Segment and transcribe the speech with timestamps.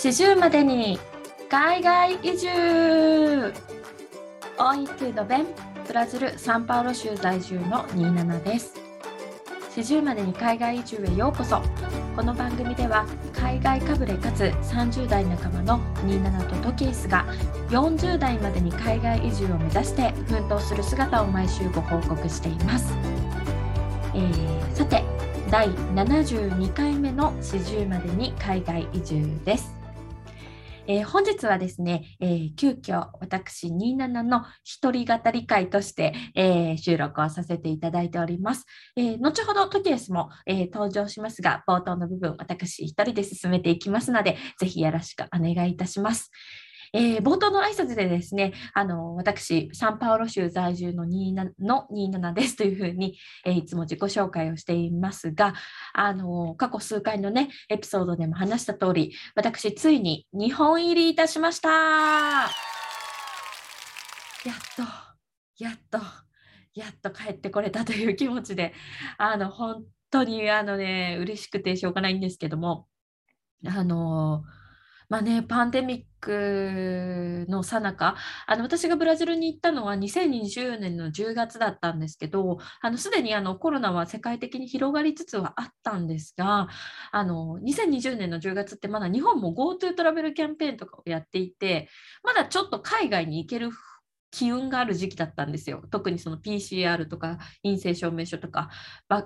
[0.00, 0.96] 四十までに
[1.50, 2.48] 海外移住。
[4.56, 5.44] Oi tudo bem?
[5.88, 8.74] ブラジル・サンパウロ州在住の27です。
[9.74, 11.60] 四十までに海外移住へようこそ。
[12.14, 17.26] この番組では海外かぶれかつ30代半ばの27とトキエスが
[17.70, 22.92] 40代までに海外移住を目指して奮闘する姿を毎週ご報告しています、
[24.14, 25.02] えー、さて
[25.50, 29.77] 第72回目の四十までに海外移住です。
[30.90, 38.64] えー、本日はですね、えー、急遽私27の一人語り会として、えー、収録をさせていただいております。
[38.96, 46.30] えー、後ほどトキエスも、え登場しますが、冒頭の部分私一人で進めていきますので、ぜひよろしくお願いいたします。
[46.92, 55.54] えー、冒頭の挨拶でですね、あの私、サンパウロ州在住の27の27ですというふうに、えー、いつも自己紹介をしていますが、
[55.92, 61.68] あの過去数回のね、エピソードでも話した通り、私、ついに日本入りいたしました。
[61.68, 62.46] や
[64.52, 64.82] っと、
[65.62, 65.98] やっと、
[66.74, 68.72] やっと帰ってこれたという気持ちで、
[69.18, 72.86] あの本当にあのね、嬉しくてしょうがないんですけども、
[73.66, 74.44] あの
[75.08, 78.16] まあね、パンデミックのさなか、
[78.46, 82.58] あの私がブラジルに行ったのは2020年の10月だったんですけど、
[82.98, 86.68] すでにあのコロナは世界的に広がりつつはあったんですが、
[87.10, 91.88] あの2020年の10月ってまだ日本も GoTo トラベルキャンペーンとかをやっていて、
[92.22, 93.70] まだちょっと海外に行ける
[94.30, 95.82] 機運がある時期だったんですよ。
[95.90, 98.70] 特にその PCR とか陰性証明書とか、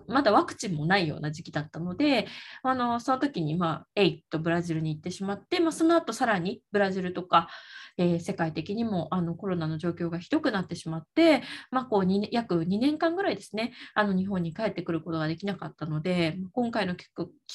[0.07, 2.27] まだワクチンもないような時期だったので、
[2.63, 7.49] あのその時に、まあ、エイとブラジルに行ってしまって、まあ、その後さらにブラジルとか、
[7.99, 17.07] えー、世界的にもあのコロナの状況がひどくなってしまって、まあ、こう約2年間ぐらいですね、あの日本に帰ってくることができなかったので、今回の帰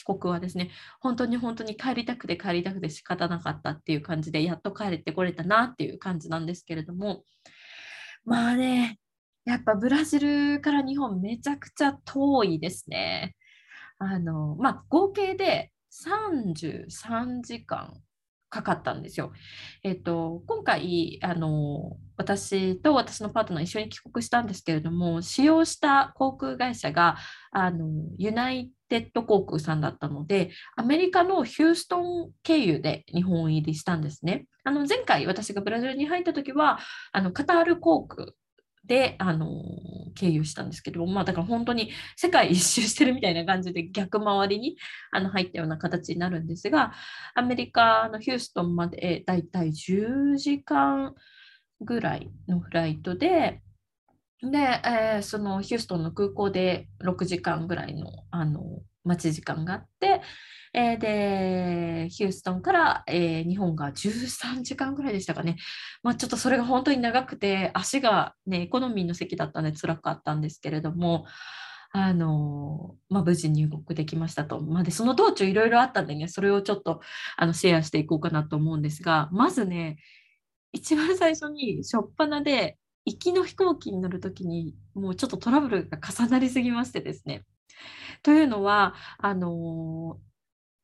[0.05, 7.23] 国はですね、本当に本当に帰りたくて帰りたくて仕方なかったっていう感じで、やっと帰ってこれたなっていう感じなんですけれども、
[8.25, 8.99] まあね、
[9.45, 13.35] やっぱブラジルから日本めちゃくちゃ遠いですね。
[13.99, 17.93] あの、まあ、合計で33時間
[18.49, 19.33] かかったんですよ。
[19.83, 27.17] えっと、今回あの私と私のパートナー一緒に帰国したんですけれども使用した航空会社が
[27.51, 27.87] あの
[28.17, 34.45] ユナイテッド航空さんだったのでアメリカのヒューストン経由で日本入りしたんですね。
[34.63, 36.79] あの前回私がブラジルに入った時は
[37.11, 38.31] あのカタール航空
[38.87, 39.63] で、あの
[40.15, 44.77] 経由したんですけど、まあ、だから本当に世界一周してるみたいな感じで逆回りに
[45.11, 46.93] あの入ったような形になるんですが、
[47.35, 51.13] アメリカのヒューストンまでだいたい10時間
[51.81, 53.61] ぐらいのフライトで、
[54.41, 58.61] で、えー、そのヒューストンの空港で6時間ぐらいのあの
[59.03, 60.21] 待ち時間があって、
[60.73, 65.57] えー、で、ヒューストンから、えー、日本が13時間ぐらいでしたかね。
[66.03, 71.25] まあ、ちょっとそれが本当に長くて、足がね、エコノミーの席だったので辛かったんですけれども、
[71.91, 74.59] あのまあ、無事入国できましたと。
[74.61, 77.01] まあ、でその道中いろいろあったんでね、それをちょっと
[77.37, 79.97] あのシェアしていこうかなと思うんですが、まずね、
[80.73, 87.45] 一番最初に初っ端で行きの飛行機に乗るときにもうちょっとトラブルが重なりすぎましてですね。
[88.21, 90.19] というのはあの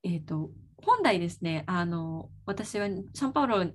[0.03, 0.52] えーと、
[0.84, 3.66] 本来ですねあの私はサンパウロ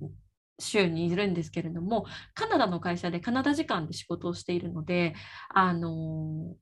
[0.58, 5.14] 州にいるんですけれどもカナダの会社でカナダ時間で仕事をしているので
[5.54, 6.54] あの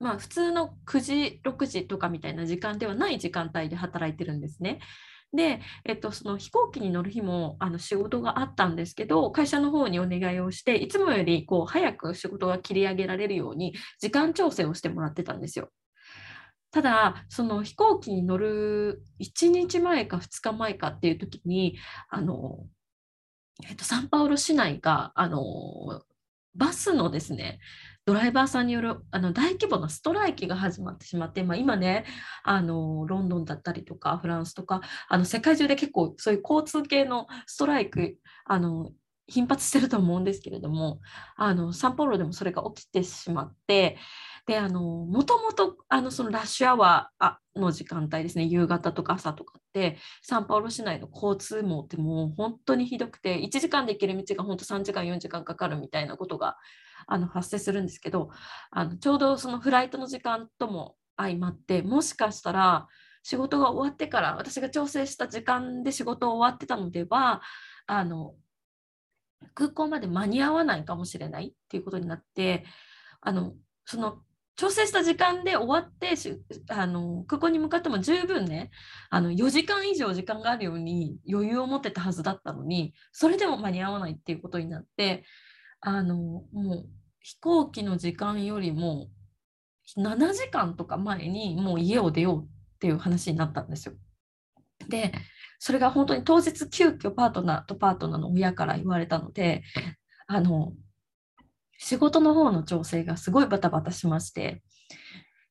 [0.00, 4.80] まあ、普通の9時6時とかみたいな時間ではない時間帯で働いてるんですね。
[5.32, 15.70] で、えっと、その飛行機に乗る日もあの仕事があったんですけど会社の方にお願いをしていつもよりこう早く仕事が切り上げられるように時間調整をしてもらってたんですよ。
[16.70, 21.76] ただその飛行機に乗る1日前か2日前かっていう時に
[22.08, 22.66] あの、
[23.68, 25.40] えっと、サンパウロ市内があの
[26.54, 27.58] バスのですね
[28.06, 32.04] ドライバーさんによるあの大規模なストライキが始まってしまって、まあ、今ね
[32.42, 38.16] あのロンドンだったりとかフランスとかあの世界中で結構そういう交通系のストライク
[38.46, 38.90] あの
[39.28, 41.00] 頻発してると思うんですけれども
[41.36, 43.96] あのサンパウロでもそれが起きてしまって
[44.50, 48.42] であのもともとあのそのラッシュアワーの時間帯ですね。
[48.46, 56.56] 夕方とか朝とかってサンパウロ市内の交通網ってもう本当にひどくて1時間で行ける道が本当3時間4時間かかるみたいなことが
[57.06, 58.30] あの発生するんですけど
[58.72, 62.88] あのちょうどそのフライトの時間とも相まってもしかしたら
[63.22, 67.40] 仕事が終わってから私が調整した時間で仕事終わってたのでは
[67.86, 68.34] あの
[69.54, 72.64] 空港まで間に合わないかもしれないっていうことになって
[73.20, 73.52] あの
[73.84, 74.18] その
[74.60, 76.08] 調整した時間で終わって
[76.68, 78.70] あの空港に向かっても十分ね
[79.08, 85.24] あの4時間以上時間があるように余裕を持ってたはずだったのにそれでも間に合わないっていうことになって
[85.80, 86.86] あのもう
[87.20, 89.08] 飛行機の時間よりも
[89.96, 92.46] 7時間とか前にもう家を出ようっ
[92.80, 93.94] ていう話になったんですよ。
[94.90, 95.14] で
[95.58, 99.62] それが本当に当日急遽パートナーとパートナーの親から言われたので
[100.26, 100.74] あの
[101.82, 104.62] 仕事の方の調整がすごいバタバタしまして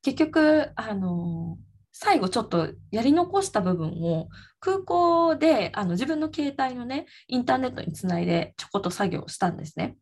[0.04, 1.58] 結局あの
[1.92, 4.30] 最後ちょっとやり残した部分を
[4.60, 9.98] 空港であの自分の携帯のねインターネットにつないでちょこっと作業したんですね。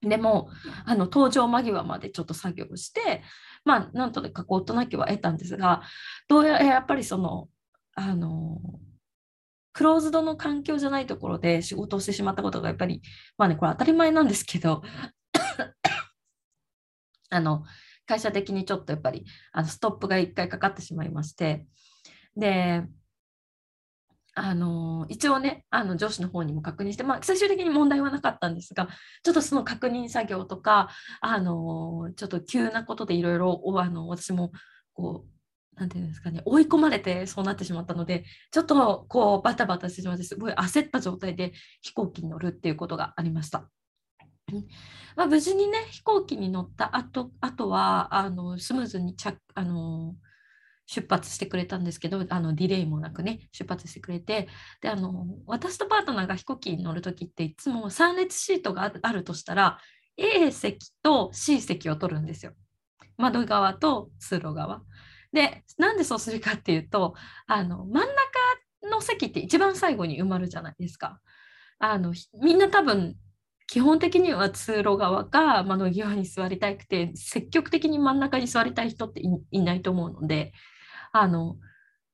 [0.00, 0.48] でも
[0.86, 3.22] あの登場間際までちょっと作業して
[3.64, 5.82] まあなんとか事なきは得たんですが
[6.28, 7.48] どうやらやっぱりその
[7.96, 8.60] あの
[9.72, 13.02] クローズドの環境じゃないところで仕事をしてしまったことがやっぱり
[13.36, 14.82] まあねこれ当たり前なんですけど
[17.30, 17.64] あの
[18.06, 21.66] 会社的にちょっとやっぱりあのストップが1回かかってしまいまして
[22.36, 22.84] で
[24.34, 28.88] あの一応ねあの上司の方にも確認して、まあ、最終的に問題はなかったんですが
[29.24, 30.88] ちょっとその確認作業とか
[31.20, 33.60] あのちょっと急なことでいろいろ
[34.06, 34.52] 私も
[34.94, 35.37] こう
[35.78, 41.52] なんていうんですかね追い込まれてそうなってしまったのでちょっとこうバタバタしてしまってすごい焦った状態で
[41.82, 43.68] 飛行機に乗るっていうことがありました。
[45.14, 50.14] まあ、無事にね飛行機に乗った後あとはあのスムーズに着あの
[50.86, 54.48] 出発してくれたんですけどあのディレイもなくね出発してくれて
[54.80, 59.78] であの私とパートナーが飛行機に乗る時っていつも3列シートがあるとしたら
[60.16, 62.52] A 席と C 席を取るんですよ。
[63.18, 64.82] 窓側と通路側。
[65.32, 67.14] でなんでそうするかっていうと
[67.46, 68.08] あの真ん中
[68.90, 71.20] の席って一番最後に埋まるじゃないですか。
[71.78, 73.16] あのみんな多分
[73.68, 80.52] 基本的には通路側か窓際に座りたくて積極的に真ん中に座りたい人っていないと思うので
[81.12, 81.56] あの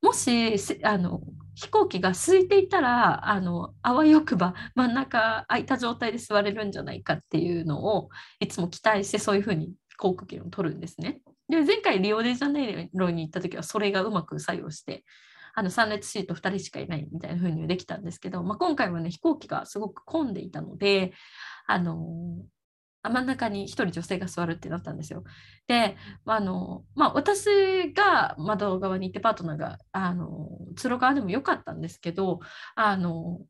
[0.01, 1.21] もしあの
[1.55, 8.09] 飛行機が空いていたらあのあわよくば真ん中空いた状態で座れるんじゃないかっていうのを
[8.39, 11.21] いつも期待してそういうふうに航空券を取るんですね。
[11.49, 15.03] で前回リオデジャネイロに行った時はそれがうまく作用して
[15.53, 21.13] あの3列シート2人しかいないみたいな風にできたんですけど、まあ、今回はね飛行機がすごく混んでいたので
[21.67, 22.37] あの
[23.09, 25.23] 真ん中に1人女性が座るってなったんですよ。
[25.67, 25.95] で、
[26.25, 32.39] あのまあ、私が窓側に行ってパートナーがあの通路側でもよかったんですけど
[32.75, 33.41] あの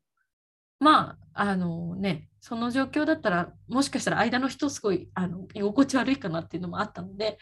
[0.78, 7.38] まああのねその状況だったらもしかしたら間の人すごいあの居心地悪いかなっていうのもあったので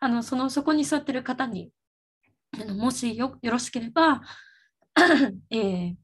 [0.00, 1.70] あのそのそこに座ってる方に
[2.58, 4.22] あのもしよろしければ
[5.52, 5.94] えー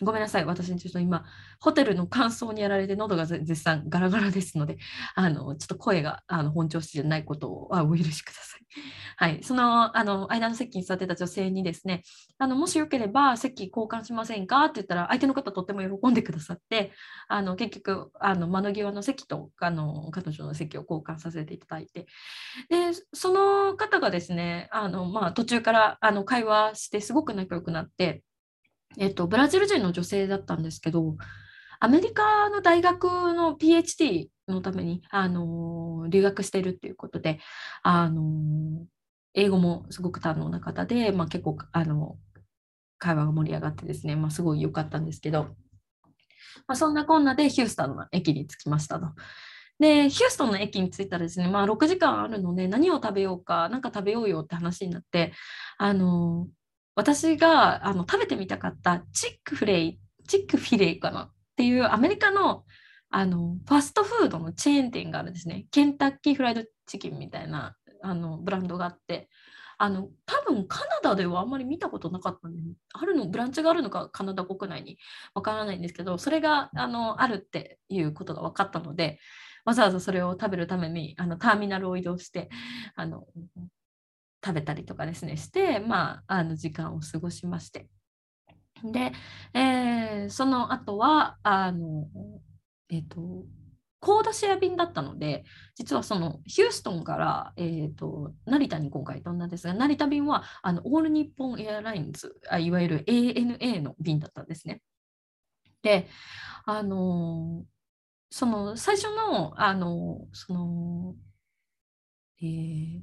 [0.00, 1.24] ごめんなさい、私ちょっと今、
[1.60, 4.78] ホテルの乾燥にやられて、喉が絶賛ガラガラですので、
[5.14, 8.58] あのちょっと声があの本調子じゃないことはお許しください。
[9.16, 12.02] はい、そのあの間の席に座ってた女性にですね、
[12.38, 16.92] あのもしよければ席交換しませんかって言ったら、相手の方とっても喜んでくださって、
[17.28, 22.06] あの結局、あの窓際の席とあの彼女の席を交換させていただいて、
[22.68, 28.22] でその方がですね、あのまあ、途中からあの会話して、すごく仲良くなって、
[28.96, 31.16] えっと、ブラジル人の女性だったんですけど、
[31.80, 33.04] アメリカの大学
[33.34, 37.38] の PhD のために、あの留学しているっていうことで、
[37.82, 38.86] あの
[39.34, 42.16] 英語もすごく堪能な方で、まあ、結構あの
[42.98, 45.44] 会話が盛り上がってですね、まあ、すごい良かったんですけど、
[46.66, 49.06] まあ、そんなこんなでヒューストンの駅に着きましたと。
[49.78, 55.32] で、ヒューストンの駅に着いたらですね、まあ、6時間あるので、何を食べようか、何か食べようよって話になって、
[55.76, 56.48] あの
[56.98, 62.64] 私があの食べてみたかったチックフレイ、チックフィレイかなっていうアメリカの
[63.08, 65.66] あのファストフードのチェーン店があるんですね。
[65.70, 69.28] ケンタッキーフライドチキンみたいなあのブランドがあって、
[69.78, 72.62] あの多分カナダではあんまり見たことなかったんで、
[72.92, 74.98] あるのブランチがあるのかカナダ国内に
[75.34, 79.20] わからないんですけど、それがあのあるっていうことが分かったので、
[79.64, 82.48] わざわざそれを食べるためにあのターミナルを移動して
[82.96, 83.24] あの
[84.44, 87.88] 食べたりとかですねして、まあ、あの時間を過ごしまして。
[88.84, 89.12] で、
[89.54, 92.08] えー、その後は、あの、
[92.88, 93.44] えっ、ー、と、
[94.00, 104.82] コードシェア便だったので、実はそのヒューストンから、えーと、成田に今回飛んだんですが、成田便はあのオール日本エアラインズあ、いわゆる ANA の便だったんですね。
[105.82, 106.06] で、
[106.64, 107.64] あの
[108.30, 111.14] その最初の、あのその、
[112.40, 113.00] えー、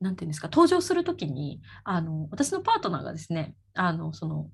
[0.00, 4.50] なんていうんですか、登場するときに、あの、私のパートナーがですね、あの、その、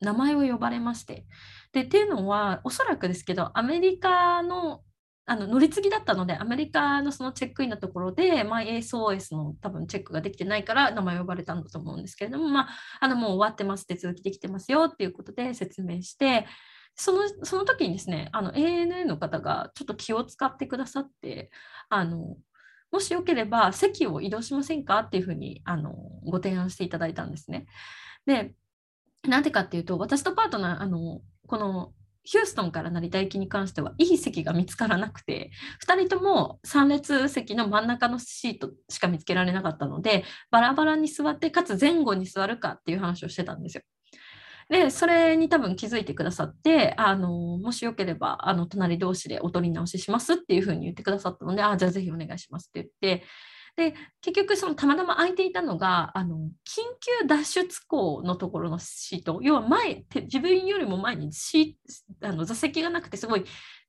[0.00, 1.26] 名前を呼ばれまして。
[1.72, 4.82] で、っていうのは、おそらくですけど、アメリカの
[5.30, 12.68] あの乗り継ぎだったので、アメリカのそのチェックインのところで、まあ、ASOS の多分チェックができてないから名前呼ばれたんだと思うんですけれども、まあ、
[12.98, 16.48] あのもう終わってます、手続きできてますよっていうことで説明して、
[16.96, 21.52] そのその時にですね、あの ANA の方がちょっと気を使ってくださって、
[21.88, 22.36] あの
[22.92, 25.00] もしよければ席を移動しませんか？
[25.00, 25.94] っていうふうにあの
[26.24, 27.66] ご提案していただいたんですね。
[28.26, 28.54] で、
[29.26, 31.92] なんでかっていうと、私とパートナー、あのこの
[32.22, 35.50] ヒューストンから成田行きに関してはいい席が見つからなくて
[35.88, 43.82] 2人とも3列席の真ん中のシートしか見つけられなかったのでバラバラに座ってかつ前後に座るかっていう話をしてたんですよ。
[44.70, 53.26] でそれに多分気づいてくださってあのもしよければあの隣同士でお取り直ししますっていうふうに言ってくださったのであじゃあぜひお願いしますって言って。
[53.76, 56.82] で結局そのたまたま空いていたのがあの緊
[57.22, 59.38] 急脱出口のところのシート。
[59.42, 61.78] 要は前自分よりも前にシ
[62.20, 63.44] あの座席がなくてすごい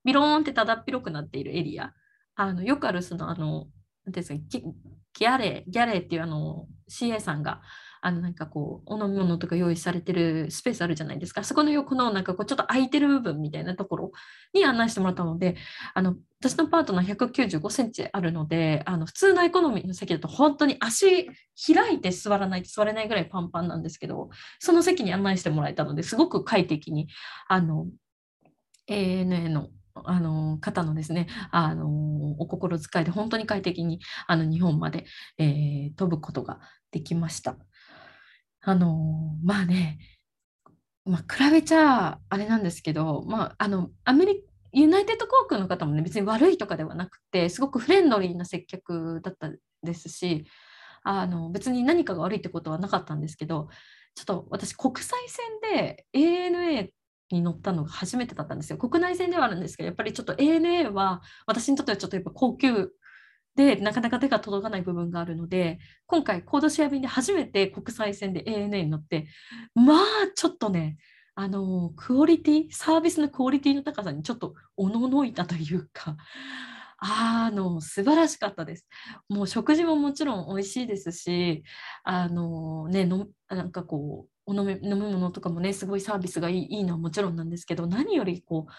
[0.05, 1.93] ビローンってただっ広くなっているエリア。
[2.35, 3.67] あのよくあるそのあの
[4.05, 7.61] ですかギャレギャレっていうあの CA さんが
[8.01, 14.11] あのなんかこうお飲み物とか用意されてるスペースあるじゃないですかそこの横のなんかこうちょっと空いてる部分みたいなところ
[14.53, 15.55] に案内してもらったので
[15.93, 21.27] あの私のパートナー195センチあるのであの普通のエコノミーの席だと本当に足
[21.73, 24.29] 開いて座らないと座れないぐらいパンパンなんですけど
[24.59, 27.07] その席に案内してもらえたのですごく快適に
[27.47, 27.85] あの
[28.89, 31.87] ANA のあの方のですねあの
[32.39, 35.05] お心遣いで本当に快適にあの日本まで、
[35.37, 36.59] えー、飛ぶことが
[36.91, 37.57] できました。
[38.63, 39.99] あのまあね、
[41.05, 49.51] まあ、比べちゃあれなんですけど、まあ、あのアメリユナイテッド航空の方もね別に悪いとかではなくてすごくフレンドリーな接客だった
[49.83, 50.45] ですし
[51.03, 53.69] あの別に何かが悪いってことはなかったんですけど
[54.15, 56.89] ちょっと私国際線で ANA
[57.31, 58.77] に乗ったのが初めてだったんですよ。
[58.77, 62.89] 国内線ではあるんですけどやっぱりちょっと ANA は私にとってはちょっとやっぱ高級
[63.55, 69.27] でなかなか手が届かない部分があるので今回コードシェア便で初めて国際線で ANA に乗って
[69.75, 69.97] まあ
[70.35, 70.97] ちょっとね
[71.35, 76.17] あのクオリティサービスのクオリティの高さにちょっとおののいたというか
[76.97, 78.87] あの素晴らしかったです。
[79.27, 81.63] もう食事ももちろん美味しいですし
[82.03, 88.71] あのねのなんかこうお飲み飲み物とかもねすごいサービスがいいいいのはもちろんなんですけど何よりこう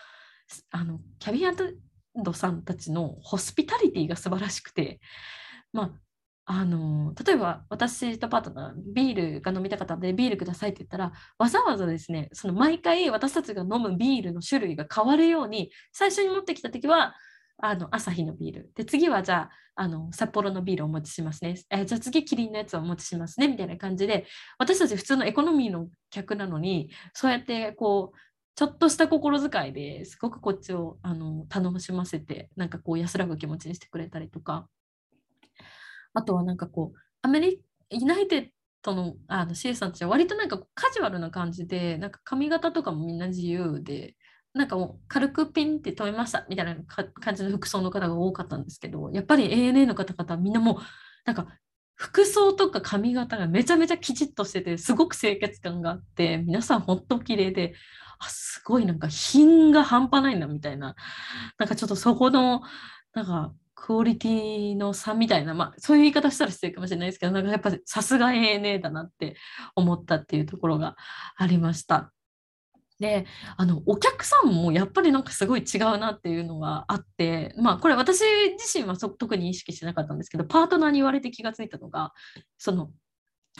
[0.71, 1.52] あのキャビア
[2.14, 5.00] ドさんたちのホスピタリティが素晴らしくて、
[5.73, 5.92] まあ、
[6.45, 17.14] あの例えば私とパートナービールが飲みたかったのでビールくださいって言ったらわざわざですねその毎回私たちが飲むビールの種類が変わるように最初に持ってきた時は
[17.59, 18.73] あの朝日のビール。
[18.75, 21.54] で次はじゃああの札幌のビールをお持ちしますね。
[21.71, 24.26] えじゃあ次キリンのやつをお持ちしますねみたいな感じで
[24.59, 28.16] 私たち普通のエコノミーの客なのにそうやってこう
[28.55, 34.69] ちょっとした心遣いですごくこっちをあの楽しませてなんかこう安らぐ気持ちにしてくれたりとか。
[36.15, 38.49] あとはなんかこうアメリカユナイテッ
[38.83, 44.17] ドのあの CA さんたちは割となんかカジュアルな感じでなんか髪型とかもみんな自由で
[44.55, 50.77] なんかもう軽くピンって止めましたみたいな感じの服装の方が多かったんですけどやっぱり ANA の方々はみんなもう
[51.25, 51.47] なんか
[51.95, 57.75] 服装とか髪型がめちゃめちゃきちっとしててすごく清潔感があって皆さん本当綺麗で
[58.19, 60.95] あすごいなんか品が半端ないなみたいな
[61.59, 62.63] なんかちょっとそこの
[63.15, 69.35] なんかクオリティの差みたいな、まあ、そういう言い方したら失礼かもしれないですけどなんかやっぱさすが ANA だなって
[69.75, 70.97] 思ったっていうところが
[71.37, 72.13] ありました。
[73.03, 82.13] であのお客さんもやっぱりなんかすごい違うなっていうのがあってまあこれ私自身は特に意識してなかったんですけどパートナーに言われて気がついたのが
[82.57, 82.91] その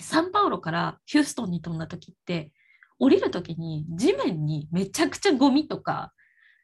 [0.01, 2.53] サンパウロからヒューストンに飛んだ時って
[2.99, 6.13] 降りる時に地面にめちゃくちゃゴミとか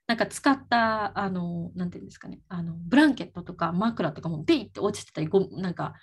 [0.06, 5.94] なんか使ったあのなていうんですかねあのブランケットとか枕とかもビーって落ちてたりごなんか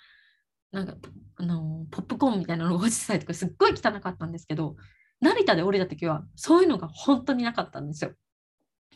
[0.72, 0.94] なんか
[1.36, 4.76] あのポップコーンみたいなのが落ちてたりとかすっごい汚かったんですけど
[5.20, 8.12] 成田で降りた時はそういうのが本当になかったんですよ。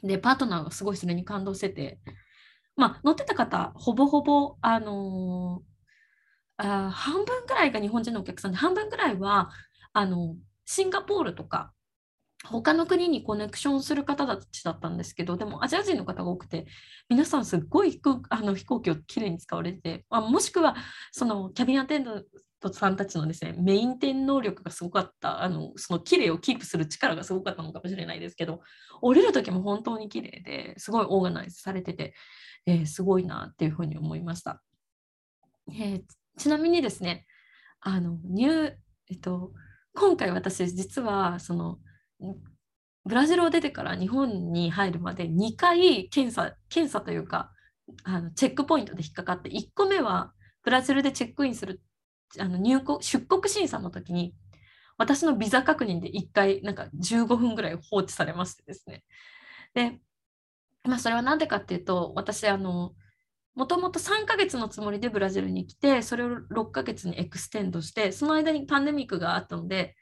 [0.03, 2.01] でパートナーがすごいそれに感動してて
[2.77, 9.51] まあ乗ってた方ほぼほぼあのー、あ半分ぐらいが日本人のお客さんで半分ぐらいは
[9.93, 11.73] あのシンガポールとか
[12.45, 16.67] 他の国にコネクションする方たちだったんですけどでもアジア人の方が多くて
[17.09, 18.01] 皆さんすっごい
[18.31, 20.75] あの飛行機をきれいに使われて、まあ、もしくは
[21.13, 22.23] そのキャビンアテンダ
[22.69, 28.61] さんたちのですねメインテン能力がすごかったあのその綺麗をキープする力がすごかったのかもしれないですけど
[29.01, 32.15] 降りる時も本当に綺麗ですごいオーガナイズされてて、
[32.67, 34.61] えー、すごいなっていうふうに思いました、
[35.71, 36.03] えー、
[36.37, 37.25] ちなみにですね
[37.81, 38.75] あのニュー
[39.11, 39.53] えっと
[39.95, 41.79] 今回私実はその
[43.07, 47.51] ブラジルを出てから日本に入るまで2回検査検査というか
[48.05, 51.81] あのチェックポイントで引っかかって1個目はブラジルでチェックインする
[52.39, 54.35] あの入国出国審査の時に
[54.99, 59.03] 私のビザ確認で1回なんか15分ぐらい放置されましてですね。
[59.75, 59.99] で、
[60.85, 62.93] まあ、それは何でかっていうと私あの
[63.55, 69.97] もともと3ヶ月のつもりでブラジルに来てそれを6ヶ月に extend してその間にパンデミックがあったので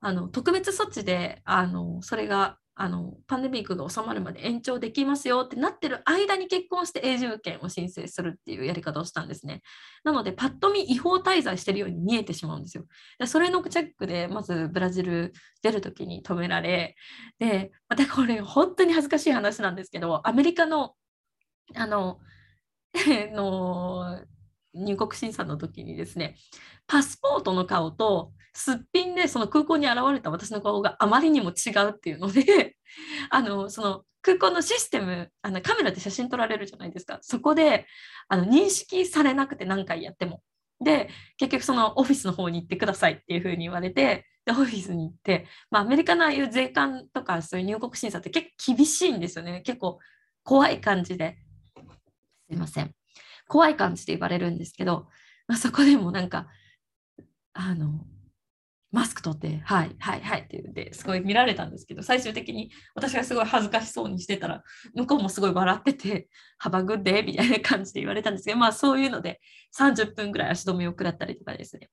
[0.00, 9.62] あの特別措置であのそれがあのパンデミックが収まるまで延長できますよってなってる間に結婚して永住権を申請するっていうやり方をしたんですね。
[10.02, 12.84] なので、パッと見違法滞在してるように見えてしまうんですよ。
[13.18, 16.96] でそれのチェックで、まずブラジル出るときに止められ、
[17.38, 20.94] で、またこれ本当に恥ずかしい話なんですけど、アメリカの、
[21.76, 22.18] あの、
[23.32, 24.20] の
[24.74, 26.36] 入国審査の時にですね、
[26.86, 32.76] パスポートの顔とすっぴんでその空港に現れた私の顔があまりにも違うっていうので
[33.30, 37.18] あのその空港のシステムあのカメラで写真撮られるじゃないですか。
[37.20, 37.86] そこで
[38.28, 40.42] あの認識されなくて何回やっても。
[40.80, 49.62] で結局そのオフィスの方に行ってくださいっていうふうに言われてでオフィスに行って、まあ、アメリカのああいう税関とかそういう入国審査って結構厳しいんですよね。
[49.62, 49.98] 結構
[50.42, 51.38] 怖い感じで。
[52.48, 52.94] すいません。
[53.46, 55.08] 怖い感じで言われるんですけど、
[55.46, 56.48] まあ、そこでもなんか
[57.52, 58.04] あの
[58.94, 64.62] マスク取って、はい、はい、はいって言って、すごい見られたんですけど、最終的に私がすごい恥ずかしそうにしてたら、
[64.94, 69.40] 向こうもすごい笑ってて、 幅ぐってみたいな感じで言われたんですけど、まあそういうので
[69.76, 71.90] 30分ぐらい足止めを食らったりとかですね。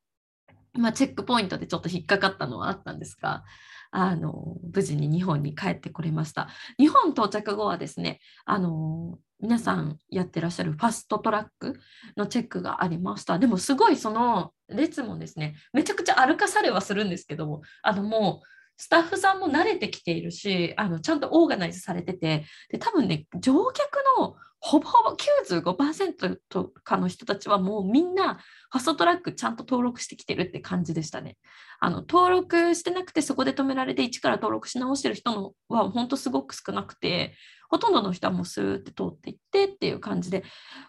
[0.74, 3.44] まあチェックポイントでちょっと引っかかったのはあったんですが、
[3.90, 6.50] あの無事に日本に帰ってこれました。
[6.78, 11.80] 日本到着後はですね、あの皆さんやってらっしゃるファストトラック
[12.16, 13.40] のチェックがありました。
[13.40, 18.48] でもすごいその列もですね、めちゃくちゃ歩かされはするんですけども、あのもう
[18.78, 25.16] スタッフさんも慣れてきているし、あのちゃんとオーガナイズされてて、で多分ね、乗客のほぼほぼ
[25.64, 28.40] 95%とかの人たちはもうみんな
[28.72, 31.38] ファストトラックちゃんと登録してきてるって感じでしたね。
[31.80, 37.36] あの登録してなくてそこで止められて一から登録し直してる人のは本当すごく少なくて、
[37.70, 40.44] ほとんどの人はもうスーって通っていってっていう感じで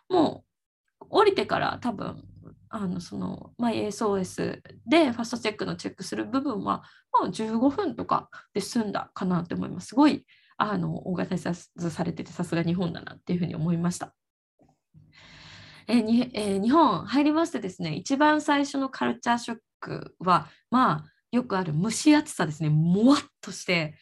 [0.09, 0.45] も
[1.01, 2.23] う降りてから多分
[2.75, 6.83] あのその、まあ、SOS でファストチェックのチェックする部分は、
[7.13, 9.89] まあ、15分とかで済んだかなと思います。
[9.89, 10.25] すごい
[10.57, 14.15] あの大型サズされててさすが日本だなっていうふうに思いました。
[15.87, 23.99] えーにえー、日本入りましてですね一番最初のカルチャーショックはまあよくある蒸し暑さですねもわっとして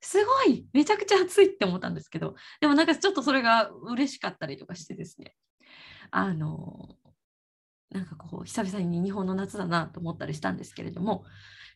[0.00, 5.34] すごいめちゃくちゃ暑いって思ったんですけどでもなんかちょっとそれが嬉しかったりとかしてですね
[6.10, 6.96] あの
[7.94, 11.24] なんかこう久々に日本の夏だなと思ったりしたんですけれども、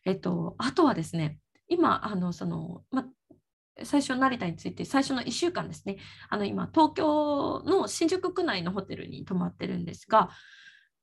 [0.05, 3.05] えっと、あとはですね今あのその、ま、
[3.83, 5.97] 最初成田について最初の1週間ですね
[6.29, 10.29] あの今東京の新宿区内のホテルに泊まってるんですが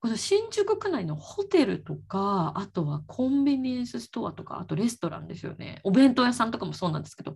[0.00, 5.80] この新宿区内のホテルとか、あとはコンビニエンスストアとか、あとレストランですよね。
[5.84, 7.34] お弁当屋さんとかもそうなんですけど、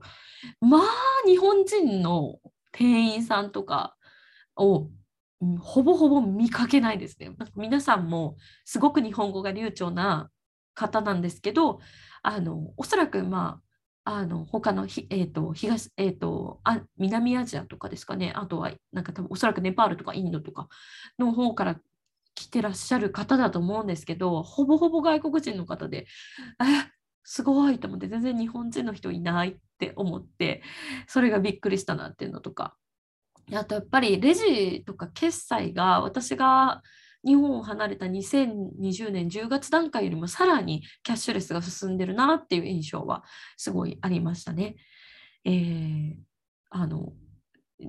[0.61, 0.83] まあ、
[1.27, 2.39] 日本人の
[2.73, 3.97] 店員さんとか
[4.57, 4.89] を、
[5.61, 7.27] ほぼほぼ見かけないですね。
[7.27, 10.31] なんか皆さんもすごく日本語が流暢な
[10.75, 11.81] 方なんですけど、
[12.23, 13.61] あのおそらくま
[14.05, 20.69] ああの他のひ、えーと東えーとあ南アジアとかですかね、あとはなんか多分おそらくネパールとかインドとか
[21.19, 21.81] の方から
[22.35, 26.07] 来てらっしゃる方だと思うんですけどほぼほぼ外国人の方で
[26.61, 26.65] え
[27.25, 30.63] すごいと思って全然日本人の人いないって思って
[31.07, 32.75] それがびっくりしたなっていうのとか
[33.53, 36.83] あとやっぱりレジとか決済が私が
[37.25, 43.25] 日本を離れた2020年10月段階よりもさらにキャッシュレスが進んでるなっていう印象は
[43.57, 44.77] すごいありましたね。
[45.45, 46.15] えー、
[46.71, 47.13] あの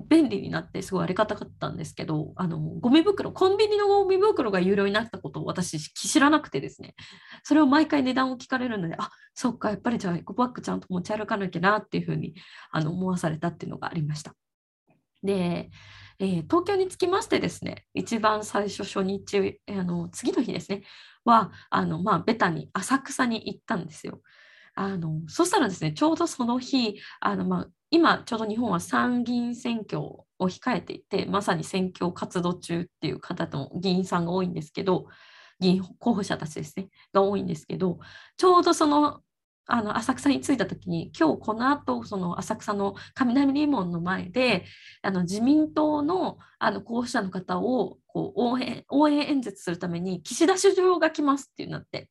[0.08, 6.94] 便利になってすごいありがたかったんですけど、あのゴミ袋、コンビニのゴミ袋が有料になったことを私知らなくてですね、
[7.42, 12.34] それを毎回値段を聞かれるので、あそっか、やっぱりじゃあエコバッグちゃんと持ち歩かなきゃなっていうふうに
[12.70, 14.34] あの思わされたっていうのがありました。
[15.22, 15.70] で、
[16.18, 20.82] えー、東京に着きましてですね、一番最初初日、あの次の日ですね、
[21.24, 24.20] は、あのまあ、ベタに浅草に行ったんですよ。
[24.74, 35.06] あのそしたらですね、ちょうどその日、あのまあ、今ちょうど日本は参議院選挙を控えていてまさに選挙活動中っていう方の議員さんが多いんですけど
[35.60, 37.98] 議員候補者たちですねが多いんですけど
[38.38, 39.20] ちょうどその
[39.66, 44.64] あの浅草に着いた時に今日この後その浅草の雷門の前で
[45.02, 52.08] あの自民党のあの候補者の方をこう応援応援演説するために岸田首相が来ますっていうなって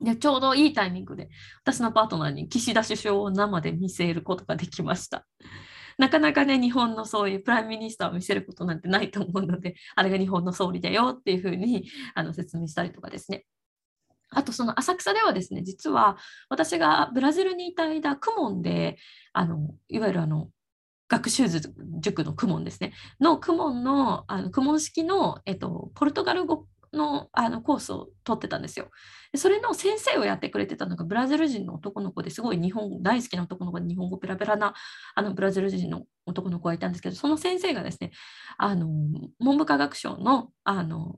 [0.00, 1.28] でちょうどいいタイミングで
[1.62, 5.24] 私のパートナーに岸田首相を生で見せることができました。
[5.98, 13.44] なかなかね、日本のそういう prime minister を見せることなんてないと思うので、あれが日本の総理だよっていうふうにあの説明したりとかですね。
[14.34, 16.16] あとその浅草ではですね、実は
[16.48, 18.96] 私がブラジルにいた間、クモンで、
[19.32, 20.48] あのいわゆるあの
[21.08, 28.90] 学習塾のクモンですね、のクモンの、あのクモン式の、えっと、ポルトガル語のあのコースを取ってたんですよ。
[29.32, 34.74] でそれの先生をやってくれてたのがブラジル人の男の子ですごい日本大好きな男の子で日本語ペラペラな
[35.14, 38.10] あのブラジル人の男の子がいたんですけどその先生がですね
[38.58, 38.88] あの
[39.40, 41.16] 文部科学省のあの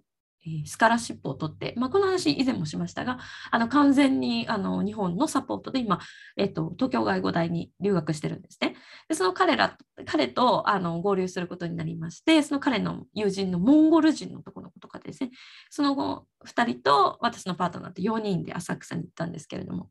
[0.66, 3.18] スカラシップを取って、まあ、この話以前もしましたが、
[3.50, 6.00] あの完全にあの日本のサポートで今、
[6.36, 8.76] えっと、東京外語大に留学してるんですね。
[9.08, 9.76] でその彼ら
[10.06, 15.30] 彼とあの合流することになりまして、その彼の友人のモンゴル人の男の子とかですね、
[15.70, 19.90] その後2人と私のパートナーと4人で浅草に行ったんですけれども、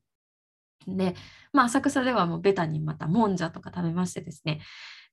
[0.87, 1.15] で、
[1.51, 4.59] まあ、浅草ではもうベタにまたもんじゃとか食べましてですね、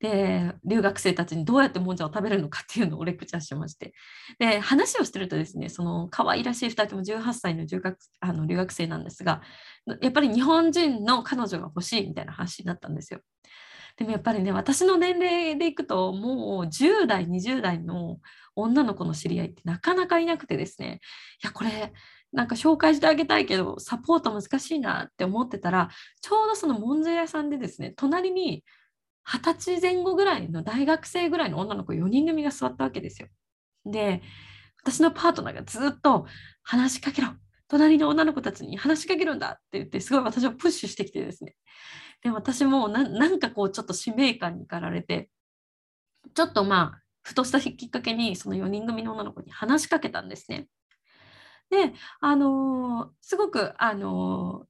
[0.01, 3.93] で、留学生たちにどうやってもんじゃを食べるのかっていうのをレクチャーしまして、
[4.39, 9.43] で、話をしてるとですね、その可愛らしい2人とも18歳の留学あの留学生なんですが、
[10.01, 13.21] やっぱり日本人の彼女が欲しいみたいな話になったんですよ。
[13.97, 18.19] でもやっぱりね、私の年齢でいくと、もう10代、20代の
[18.57, 21.01] 女の子の知り合いってなかなかいなくてですね、
[21.43, 21.93] いや、これ、
[22.33, 25.91] なんか紹介してあげたいけど、サポート難しいなって思ってたら、
[26.23, 28.65] ちょうどそのもんじゃ屋さんでですね、隣に
[29.25, 33.29] 二十歳前後ぐらいの大学生ぐらいの女の子4人組が座ったわけですよ。
[33.85, 34.23] で、
[34.83, 36.27] 私のパートナーがずっと
[36.63, 37.29] 話しかけろ。
[37.69, 41.55] 隣の女の子たちに話しかけるんだって言って、すごい私をプッシュしてきてですね。
[42.23, 45.31] で、私もなんかこう、ちょっと使命感に駆られて、
[46.35, 50.67] ちょっとまあ、ふとしたきっかけに、その4人組の女の子に話しかけたんですね。
[51.71, 54.70] で、あのー、すごく、あのー、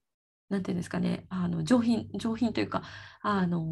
[0.50, 2.82] なんていうんですかね、あの上品、上品というか、
[3.22, 3.64] あの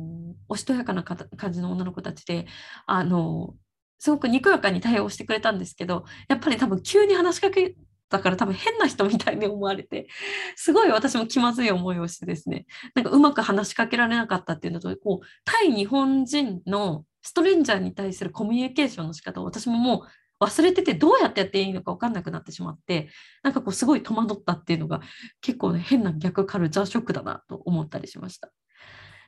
[0.49, 2.47] おしとやかな感じの女の子たちで、
[2.87, 3.55] あの
[3.99, 7.75] すごくにこやかに対応してくれたんですけど、やっぱり多分急に話しかけ
[8.09, 10.09] たから多分変な人みたいに思われて、
[10.57, 20.01] すごい私も気まずい思いをしてですね、なんかうまく話しかけられなかったっていうのと、こう、対日本人のストレンジャーに対するコミュニケーションの仕方を私ももう
[20.40, 23.09] 忘れててどうやってやっていいのか分かんなくなってしまって
[23.42, 25.01] なんかこうすごい戸惑ったっていうのが
[25.40, 28.51] 結構ね変な逆カルチャーショックだなと思ったりしました。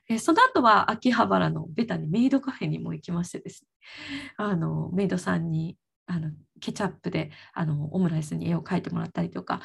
[0.09, 9.61] えその後は秋葉原のベタにメイドカフェにも行きましてですねあのメイドさんにあのケチャップであのオムライスに絵を描いてもらったりとか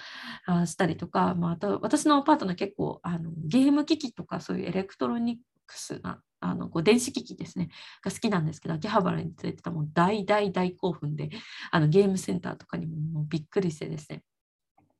[0.45, 7.69] あしたりとか、まあ、あと私のパートナー結構あのゲーム機器とかそういうエレクトロニクスなあのこう電子機器ですね
[8.03, 11.29] が好きなんですけど秋葉原に連れてたもう大大大興奮で
[11.71, 14.23] あのゲームセンターとかにももうびっくりしてですね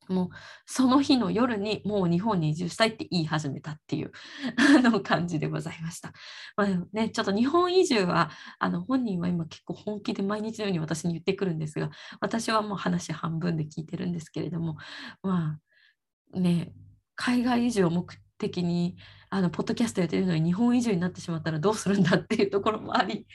[0.08, 0.30] もう
[0.66, 4.12] その日の夜にもう日本に移住したいって言い始めたっていう
[4.78, 6.14] あの感じでございました。
[6.56, 8.30] まあね、ちょっと日本移住は
[8.60, 11.90] あの本人は今結構本気で毎日のように私に言ってくるんですが
[12.22, 14.78] 私はもう話半分で聞いてるんですけれども
[15.24, 15.58] ま
[16.34, 16.72] あね
[17.16, 18.06] 海外移住を目
[18.38, 18.98] 的に
[19.30, 23.28] あのポッドキャストやってるのに日本移住になってしまったらどうするんだっていうところもあり、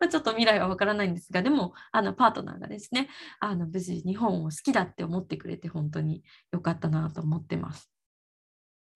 [0.00, 3.08] まあ、ちょっと未来はわからないんですがでもあのパートナーがですね
[3.40, 7.90] あの無事日本を好きだって思ってくれて本当に良かったなと思ってます。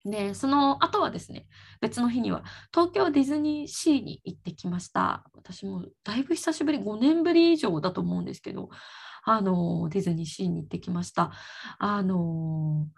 [0.05, 1.47] で、その後はですね、
[1.81, 5.25] 別の日には東京ディズニーシーに行ってきました。
[5.33, 8.69] 私もだいぶ久しぶり、5年ぶり以上だと思うんですけど、
[9.25, 11.31] あの、ディズニーシーに行ってきました。
[11.79, 12.89] あの、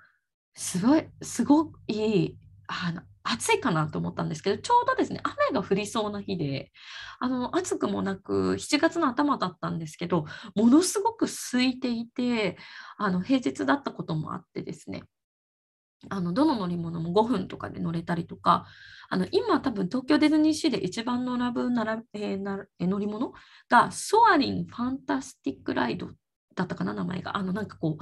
[0.55, 6.73] すごい、すごい、あの、暑いかなと思ったんですけど、ちょうどですね、雨が降りそうな日で、
[7.19, 12.57] あの、暑くもなく、7月の頭だったんですけど、ものすごく空いていて、
[12.97, 15.05] あの、平日だったこともあってですね、
[16.11, 18.67] あの、どの乗り物も5分とかで乗れたりとか、
[19.09, 23.33] あの、今多分東京ディズニーシーで一番並ぶなら、えー、な乗り物
[23.69, 26.11] が、ソアリン・ファンタスティック・ライド
[26.55, 27.37] だったかな、名前が。
[27.37, 27.99] あの、なんかこ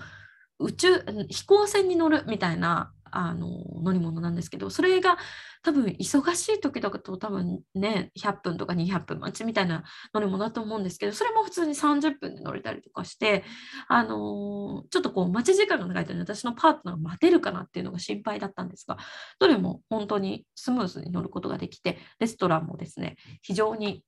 [0.58, 3.48] う、宇宙、飛行船に乗るみたいなあの
[3.82, 5.18] 乗り物なんですけどそれが
[5.62, 13.44] 多分忙しい時だと多分ね100分とか200分待ちみたいな乗り物だと思うんですけどそれも普通に30分で乗れたりとかして
[13.88, 18.96] あのちょっとこう待ち時間が長いとね私のパートナーが待てるかなっていうのが心配だったんですが
[19.38, 24.02] どれも本当にスムーズに乗ることができてレストランもですね非常に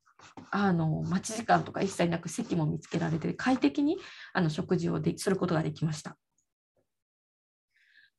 [0.50, 3.98] あの待ち時間とか一切なく席も見つけられて快適に
[4.32, 6.16] あの食事をですることができました。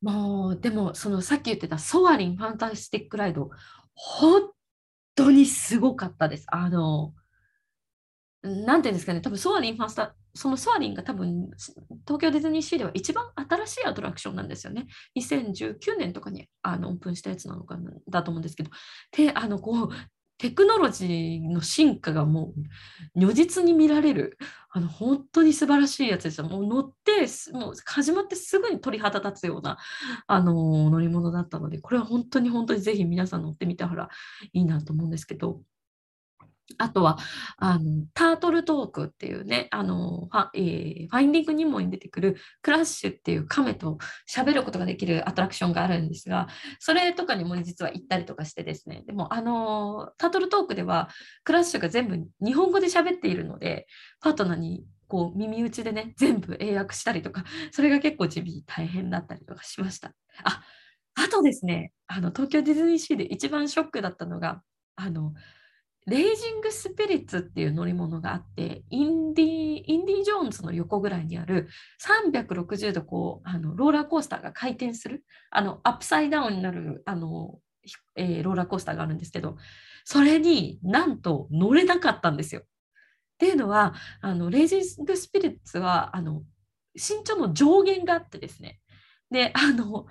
[0.06, 3.50] もう、でも、そのさっき言ってたソアリン・ファンタスティック・ライド、
[3.96, 4.52] 本
[5.16, 6.46] 当にすごかったです。
[6.50, 7.16] あの、
[8.44, 11.50] なんていうんですかね、多分ソアリンファースト、そのソアリンが多分
[12.06, 14.86] 東京ディズニーシーでは一番新しいアトラクションなんですよね。
[15.18, 18.70] 2019年とかにあのオープンしたやつなのかなだと思うんですけど、
[19.18, 19.90] で、あのこう
[20.38, 22.54] テクノロジーの進化がも
[23.16, 24.38] う如実に見られる、
[24.70, 26.48] あの本当に素晴らしいやつですよ。
[26.48, 29.78] もう乗って、もう始まってすぐに鳥肌立つような
[30.28, 34.10] あの乗り物だったので、これは本当に本当にぜひ皆さん乗ってみたら
[34.54, 35.62] いいなと思うんですけど、
[36.80, 37.20] あとは、
[37.58, 46.48] あの、タートルトークっていうね、あの、ファ,、えー、ファインディングにもに出てくるクラッシュっていう亀と喋ることができるアトラクションがあるんですが、
[46.80, 51.10] それとかにも実は行ったりとかしてですね、でも、あの、タートルトークでは
[51.44, 53.86] クラッシュが全部日本語で喋っているので、
[54.20, 60.14] パートナーにこう耳打ちでね、全部英訳したりとか、 それが結構地味に大変だったりとかしました。
[60.44, 60.64] あ、
[61.16, 64.62] あとですね、あの、東京ディズニーシーで一番ショックだったのが、
[64.96, 65.34] あの、
[66.08, 71.68] レイジングスピリッツっていう乗り物があって、インディインディ・ジョーンズの横ぐらいにある
[72.00, 77.58] 360度こうあのローラーコースターが回転する、あのアップサイダウンになるあの、
[78.16, 79.58] えー、ローラーコースターがあるんですけど、
[80.04, 82.62] それになんと乗れなかったんですよ。
[83.36, 86.44] っていうのは、あのレイジングスピリッツはあの
[86.96, 88.80] 身長の上限があってですね、
[89.32, 90.06] で、あの、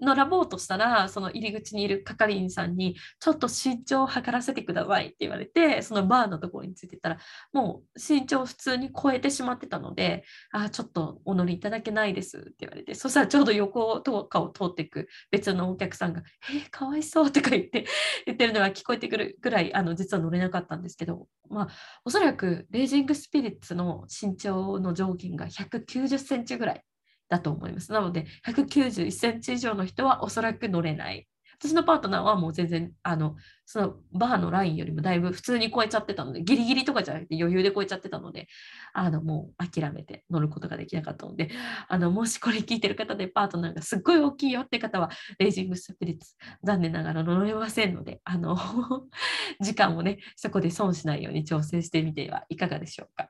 [0.00, 7.18] 並ぼうとしたら、その入り口にいる係員さんに、ちょっと身長を測らせてくださいって言われて、そのバーのところについてたら、
[7.52, 17.86] もう身長を普通に超えてしまってたので、あ、ちょっとお乗りいただけないですって言われて、そしたらちょうど横とかを通っていく別のお客さんが、えー、かわいそうとか言って、
[18.26, 21.68] 言ってるのが聞こえてくるぐらい、あの、実は乗れなかったんですけど、まあ、
[22.04, 26.84] おそらくレイジングスピリッツの身長の上限が190センチぐらい
[27.30, 27.92] だと思います。
[27.92, 31.26] なので、191センチ以上の人はおそらく乗れない。
[31.62, 38.48] 私のパートナーはもう全然、あの、そのバーのラインよりもだいぶ普通に超えちゃってたので、ギリギリとかじゃなくて余裕で超えちゃってたので、
[38.94, 41.50] あの、もう諦めて乗ることができなかったので、
[41.88, 48.56] あの、もしこれ聞いてる方でパートナーがすっごい大きいよって方は、レイジングスピリッツ、残念ながら乗れませんので、あの、
[49.60, 53.28] 時間をね、そこで損しないように調整してみてはいかがでしょうか。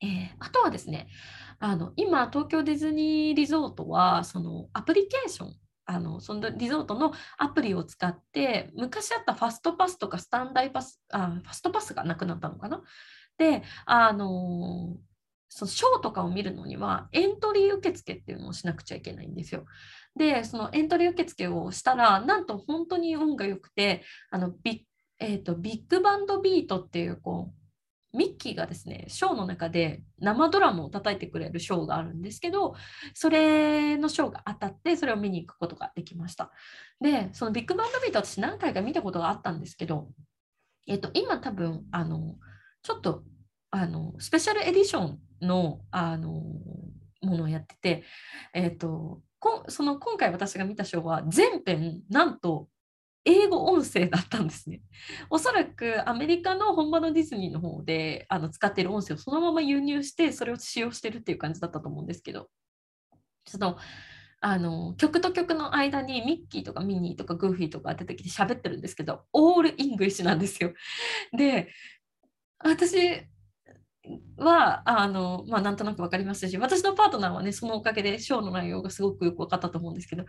[0.00, 1.08] えー、あとはですね、
[1.58, 5.54] あの今、東京ディズニーリゾートはそのアプリケーション
[5.90, 12.82] あのそのリゾートのアプリを使って昔あったファストパスとかスタンダイパスあファストパスがなくなったのかな？
[13.38, 14.98] であの
[15.48, 19.64] そのショーとかを見るのにはエントリー受付っていうのをしなくちゃいけないんですよ。
[20.14, 24.86] でそのエントリー受付をしたらなんと本当に運が良くてあのビ,、
[25.20, 27.67] えーと、とビッグバンドビートっていうこう
[28.12, 32.74] ミッキーがですね、ショーの中で生ドラムを叩いてくれるショーがあるんですけど、
[33.14, 36.50] それのショーが当たって、それを見に行くことができました。
[37.00, 40.08] で、そのビッグバンドビート私何回か見たことがあったんですけど、
[40.86, 42.36] えっと、今多分、あの、
[42.82, 43.22] ちょっと、
[43.70, 46.30] あの、スペシャルエディションの、あの、
[47.20, 48.04] ものをやってて、
[48.54, 49.20] えっと、
[49.68, 52.68] その今回私が見たショーは全編なんと
[53.24, 54.80] 英語音声だったんですね。
[55.30, 62.48] おそらくアメリカの本場のディズニーの方であの使ってる音声をそのまま輸入してそれを使用してるっていう感じだったと思うんですけど
[63.46, 63.76] その
[64.40, 70.72] あの曲と曲の間にミッキーとかミニーとかグーフィーとか出てきて喋ってるんですけど all English なんですよ。
[71.36, 71.68] で
[72.60, 73.22] 私
[74.36, 80.24] はあの、まあ、なんとなく分かりましたし私のパートナーはねそのおかげでショーの内容がすごくよく分かったと思うんですけど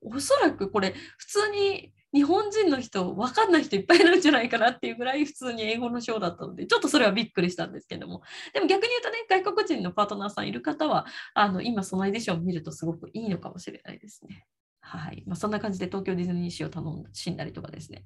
[0.00, 14.46] おそらくこれ普通に日本人の人分かんない人いっぱいいるんじゃないかなっていうぐらい普通に英語のショーだったのでちょっとそれはびっくりしたんですけどもでも逆に言うとね外国人のパートナーさんいる方はあの今そのエディションを見るとすごくいいのかもしれないですね。
[14.80, 18.04] はいまあ、そんな感じで東京ディズニーシーを頼んしんだりとかですね。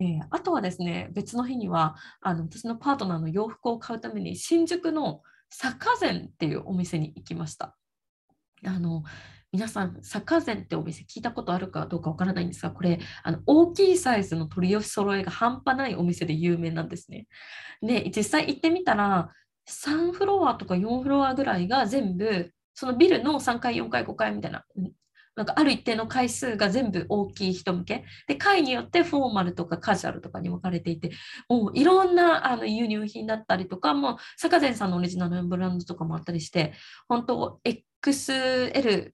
[0.00, 7.76] えー、あとはですね、別の日にはあの私のパートナーの洋服を買うために新宿の坂膳っていうお店に行きました。
[8.64, 9.04] あの
[9.52, 17.26] 皆さん、サカー膳ってお店聞いたことあるかどうかわからないんですが、これ、あの大きいサイズの取り寄せ揃えが半端ないお店で有名なんですね。
[17.80, 19.30] で、実際行ってみたら、
[19.68, 24.64] 3フロアとか4フロアぐらいが全部、そのビルの3階、4階、5階みたいな、
[25.36, 28.04] なんかある一定の回数が全部大きい人向け？
[28.26, 31.10] で、階によってフォーマルとかカジュアルとかに分かれていて、
[31.48, 36.72] もういろんなあの輸入品だったりとか、もう坂膳さんのオリジナルのブランドとかもあったりして、
[37.08, 37.60] 本当
[38.02, 39.10] XL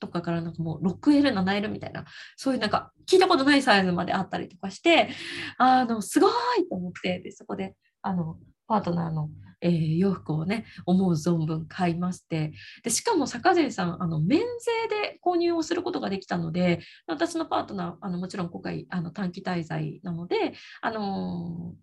[0.00, 2.04] とかからなんかもう 6L、7L みたいな、
[2.36, 5.08] そういうなんか聞いたことないサイズまであったりとかして、
[5.56, 6.32] あの、すごい
[6.68, 8.36] と思って、でそこで、あの、
[8.66, 9.30] パートナーの、
[9.64, 12.52] えー、洋服をね、思う存分買いまして、
[12.84, 14.44] でしかも坂膳さん、あの免税
[14.88, 21.74] で購入をすることができたので、私のパートナー、あのもちろん今回あの短期滞在なので、あの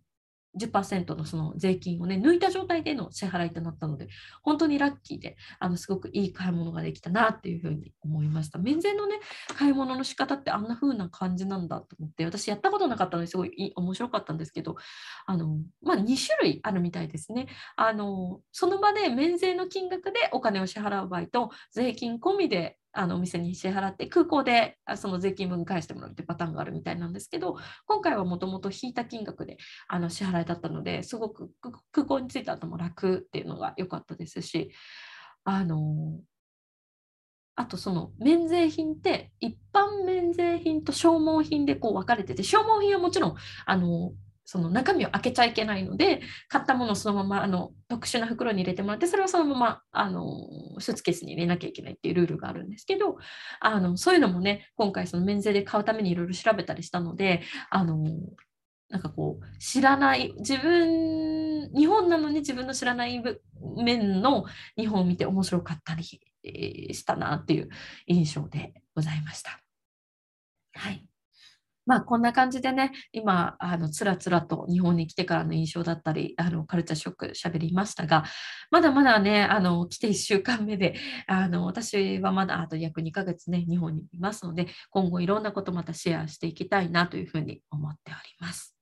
[0.57, 4.07] 10%のその税金をね、抜いた状態での支払いとなったので、
[4.43, 8.59] 本当にラッキーで、あの、すごくいい買い物ができたなっていうふうに思いました。
[8.59, 9.19] 免税のね、
[9.55, 14.75] 買い物の仕方ってあんな風な感じなんだと思って、私やったことなかったのですごい面白かったんですけど、
[15.25, 17.47] あの、まあ、2種類あるみたいですね。
[17.75, 31.51] あの、その場で免税の金額でお金を支払う場合と、税金込みであのお店に支払って空港でその税金分返してもらうってパターンがあるみたいなんですけど今回はもともと引いた金額であの支払いだったのですごく
[31.91, 34.71] 空港に着いた後も楽っていうのが良かったですし
[35.43, 36.19] あの
[37.55, 44.13] あとその免税品って一般免税品と消耗品でこう分かれてて消耗品はもちろんあの
[44.45, 50.47] その中身を開けちゃいけないので買ったものをそのままあの特殊な袋に入れてもらってそれをそのままあの
[50.79, 53.17] スーツケースに入れなきゃいけないっていうルールがあるんですけど
[53.59, 58.03] あのそういうのもね今回その免税で買うためにいろいろ調べたりしたのであの
[58.89, 63.23] なんかこう知らない自分日本なのに自分の知らない
[63.77, 67.69] 面の日本を見て面白かったりしたなっていう
[68.07, 69.61] 印象でございました。
[70.73, 71.10] はい
[71.85, 78.23] まあこんな感じでね、今、あのつらつらと日本に来てからの印象だったり、あのカルチャーショック喋りましたが、
[78.69, 80.95] まだまだね、あの来て1週間目で、
[81.27, 88.75] あの私はまだあと約2ヶ月ね、日本にいますので、今後いろんなことまたシェアしていきたいなというふうに思っております。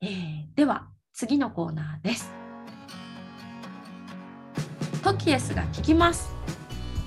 [0.00, 2.32] えー、では、次のコーナーです。
[5.02, 6.32] トキエスが聞きます。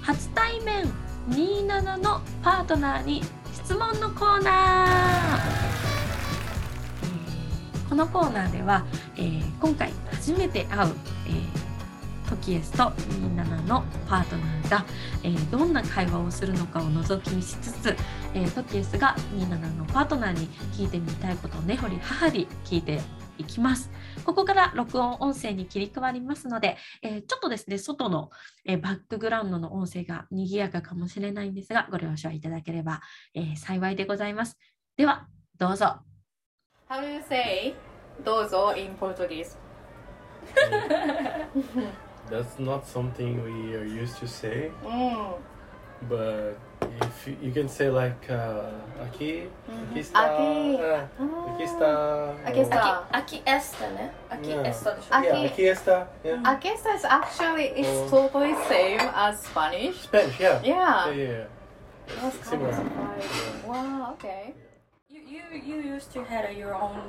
[0.01, 0.85] 初対面
[1.29, 3.21] 27のパートナーに
[3.65, 5.39] 質問のコーナー、
[7.03, 10.93] え、このコーナーでは、えー、今回初めて会う、
[11.25, 14.85] えー、トキエスと27のパートナーが、
[15.23, 17.95] えー、どんな会話をするのかを覗き見しつつ、
[18.35, 23.01] えー、トキエスが27のパートナーに聞いてみたいことを根掘り葉掘り聞いて
[23.37, 23.89] いきます。
[24.23, 28.29] ここから録音音声に切り替わりますので、えー、ちょっとですね、外の、
[28.65, 33.01] えー、バックグラウンドの音声が賑やかかもしれないんですが、ご了承いただければ、
[33.33, 34.57] えー、幸いでございます。
[34.97, 35.99] では、どうぞ。
[36.89, 37.73] How do you say
[38.23, 39.57] どうぞ in Portuguese?
[42.29, 44.71] That's not something we are used to say.
[44.83, 45.37] Mm.
[46.09, 52.35] But if you, you can say like uh, aqui, aqui está, aqui, uh, aqui está,
[52.45, 54.11] aqui está, aqui esta, né?
[54.29, 54.67] Aqui yeah.
[54.67, 54.91] esta.
[55.11, 56.07] Aqui, yeah, aqui está.
[56.23, 56.49] Yeah.
[56.49, 58.09] Aqui está is actually is oh.
[58.09, 60.03] totally same as Spanish.
[60.03, 60.61] Spanish, yeah.
[60.63, 61.09] Yeah.
[61.09, 61.43] Yeah, yeah.
[62.21, 63.67] That's kind of surprising.
[63.67, 64.13] Wow.
[64.13, 64.53] Okay.
[65.09, 67.01] You you you used to have your own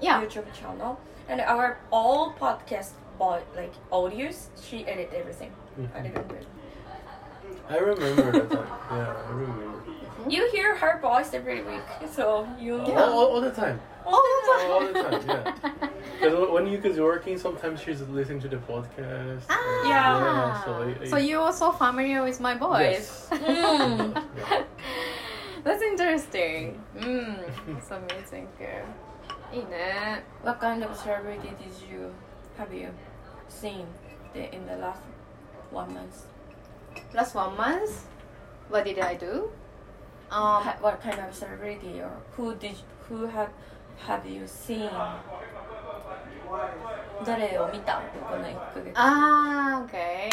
[0.00, 0.20] yeah.
[0.22, 5.52] YouTube channel, and our all podcast, like audios, she edit everything.
[5.94, 6.46] I didn't do it.
[7.69, 8.67] I remember that time.
[8.91, 9.69] Yeah, I remember.
[10.27, 12.77] You hear her voice every week, so you.
[12.85, 13.03] Yeah.
[13.03, 13.79] All, all, the time.
[14.05, 14.71] All the time.
[14.71, 15.89] All the time, yeah.
[16.19, 19.43] Because when you guys working, sometimes she's listening to the podcast.
[19.49, 19.79] Ah.
[19.79, 20.19] And, yeah.
[20.19, 20.65] yeah.
[20.65, 23.27] So, I, I, so you also familiar with my voice.
[23.31, 23.41] Yes.
[23.41, 24.23] Mm.
[24.37, 24.63] yeah.
[25.63, 26.81] That's interesting.
[26.97, 27.43] Mm.
[27.77, 28.47] It's amazing.
[29.51, 30.23] いいね。
[30.43, 32.11] What kind of celebrity did you
[32.57, 32.89] have you
[33.47, 33.85] seen
[34.35, 35.01] in the last
[35.71, 36.27] one month?
[37.13, 38.05] last one month
[38.69, 39.51] what did I do
[40.31, 42.75] um what kind of celebrity or who did
[43.07, 43.49] who have
[44.07, 44.89] have you seen
[47.23, 50.29] 誰を見たこの1ヶ月 ah okay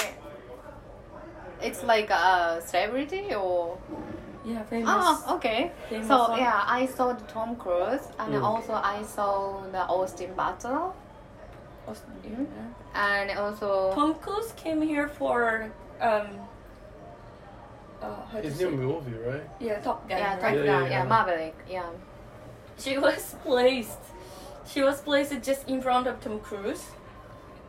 [1.60, 3.76] it's like a celebrity or
[4.44, 6.38] yeah famous oh okay famous so one.
[6.38, 8.42] yeah I saw the Tom Cruise and mm.
[8.42, 10.92] also I saw the Austin Butler
[11.86, 12.46] Austin, mm.
[12.46, 13.28] yeah.
[13.28, 15.70] and also Tom Cruise came here for
[16.00, 16.28] um
[18.01, 19.43] uh, His new movie, right?
[19.59, 20.17] Yeah, Top Gun.
[20.17, 20.65] Yeah, Top Gun.
[20.65, 21.03] Yeah, yeah, yeah.
[21.05, 21.55] Maverick.
[21.69, 21.89] Yeah.
[22.77, 23.99] She was placed.
[24.67, 26.83] She was placed just in front of Tom Cruise.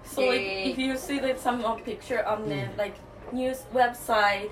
[0.04, 2.78] So like, if you see that some uh, picture on the mm.
[2.78, 2.96] like
[3.32, 4.50] news website,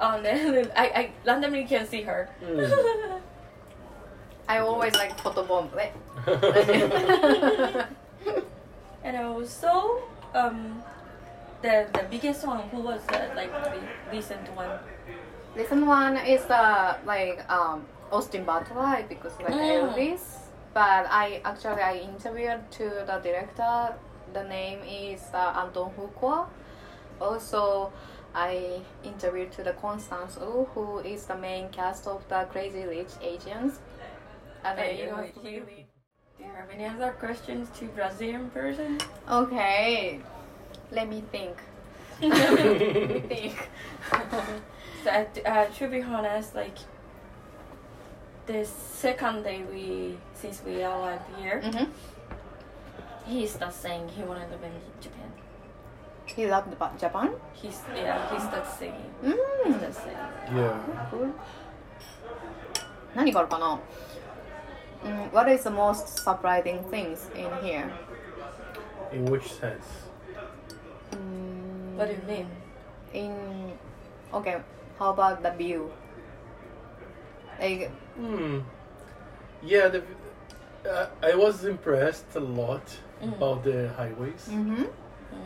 [0.00, 2.28] on the I, I randomly can see her.
[2.42, 3.20] Mm.
[4.48, 5.70] I always like photobomb.
[9.04, 10.02] and also,
[10.34, 10.82] um,
[11.62, 14.78] the the biggest one who was the like the recent one
[15.54, 19.94] recent one is the like um austin butler because like mm.
[19.94, 20.38] elvis
[20.74, 23.94] but i actually i interviewed to the director
[24.32, 26.46] the name is uh, anton fuqua
[27.20, 27.92] also
[28.34, 33.12] i interviewed to the constance wu who is the main cast of the crazy rich
[33.22, 33.80] asians
[34.64, 35.86] and hey, it was really
[36.38, 38.98] do you have any other questions to brazilian person
[39.28, 40.20] okay
[40.92, 41.56] let me think.
[42.20, 43.68] let me think.
[45.03, 45.09] so,
[45.45, 46.77] uh, to be honest, like
[48.47, 51.85] the second day we since we arrived here, mm-hmm.
[53.25, 55.31] he started saying he wanted to live in Japan.
[56.25, 57.31] He loved Ba- Japan?
[57.53, 59.03] He's yeah, he started saying.
[59.23, 59.77] He Mm.
[59.77, 60.17] started saying.
[60.55, 60.77] Yeah.
[61.11, 61.29] Cool.
[63.15, 63.79] 何があるかな、
[65.05, 67.89] mm, What is the most surprising things in here?
[69.13, 69.85] In which sense?
[71.11, 72.47] Mm, What do you mean?
[73.13, 73.71] in
[74.33, 74.57] okay,
[75.00, 75.90] how about the view?
[77.58, 78.60] Like Hmm.
[79.62, 80.02] Yeah, the,
[80.88, 82.82] uh, I was impressed a lot
[83.22, 84.84] about the highways mm-hmm.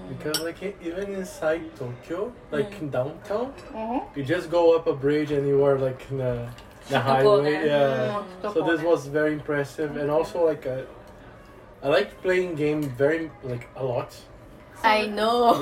[0.08, 4.18] because, like, even inside Tokyo, like in downtown, Mm-hmm.
[4.18, 6.48] you just go up a bridge and you are like in the,
[6.88, 7.66] the Have to go highway.
[7.66, 8.22] Yeah.
[8.42, 8.52] Mm.
[8.54, 10.82] So this was very impressive, and also like uh,
[11.82, 14.14] I like playing game very like a lot.
[14.84, 15.54] I know.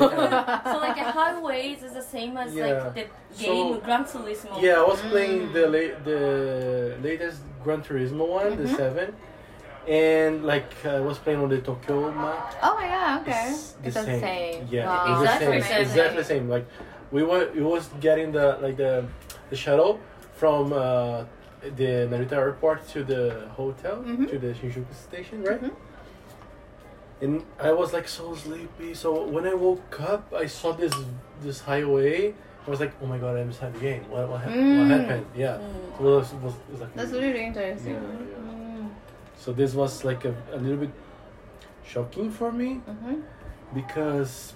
[0.73, 2.67] So like a highways is the same as Yeah.
[2.67, 3.05] like the
[3.43, 4.61] game So- Gran Turismo.
[4.61, 6.21] Yeah, I was playing the la- the
[7.03, 8.77] latest Gran Turismo one, the Mhm.
[8.77, 9.09] seven,
[9.89, 12.55] and like I was playing on the Tokyo map.
[12.63, 13.47] oh yeah, okay.
[13.51, 14.69] It's It's the same.
[14.71, 15.05] Yeah, Wow.
[15.11, 15.71] it's the Exactly same.
[15.73, 15.83] same.
[15.83, 16.45] Exactly the same.
[16.55, 16.67] Like
[17.11, 18.93] we were, it was getting the like the
[19.51, 19.99] the shuttle
[20.41, 21.25] from uh,
[21.81, 23.23] the Narita airport to the
[23.59, 24.29] hotel Mhm.
[24.31, 25.63] to the Shinjuku station, right?
[25.63, 25.71] Mhm.
[27.23, 28.95] And I was like so sleepy.
[28.95, 30.93] So when I woke up, I saw this
[31.41, 32.35] this highway.
[32.67, 34.03] I was like, oh my god, I'm inside the game.
[34.11, 34.79] What what, hap- Mm.
[34.79, 35.27] what happened?
[35.37, 35.59] Yeah.
[35.59, 35.99] Mm.
[35.99, 37.95] So it was, was, was like That's really interesting.
[37.95, 38.53] Yeah, yeah.
[38.83, 38.91] Mm.
[39.39, 40.91] so this was like a, a little bit
[41.87, 43.17] shocking for me Mm-hmm.
[43.75, 44.55] because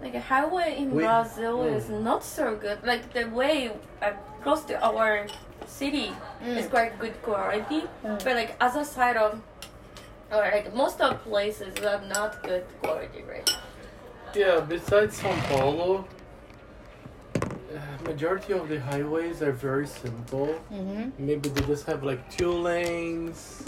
[0.00, 1.76] Like a highway in We- Brazil mm.
[1.76, 2.78] is not so good.
[2.84, 5.26] Like the way uh, close to our
[5.66, 6.08] city
[6.56, 6.70] is Mm.
[6.70, 8.16] quite good quality, Mm.
[8.24, 9.40] but like other side of
[10.30, 13.50] or like most of places are not good quality, right?
[14.34, 16.06] Yeah, besides Sao Paulo,
[17.34, 20.58] uh, majority of the highways are very simple.
[20.72, 21.10] Mm-hmm.
[21.18, 23.64] Maybe they just have like two lanes,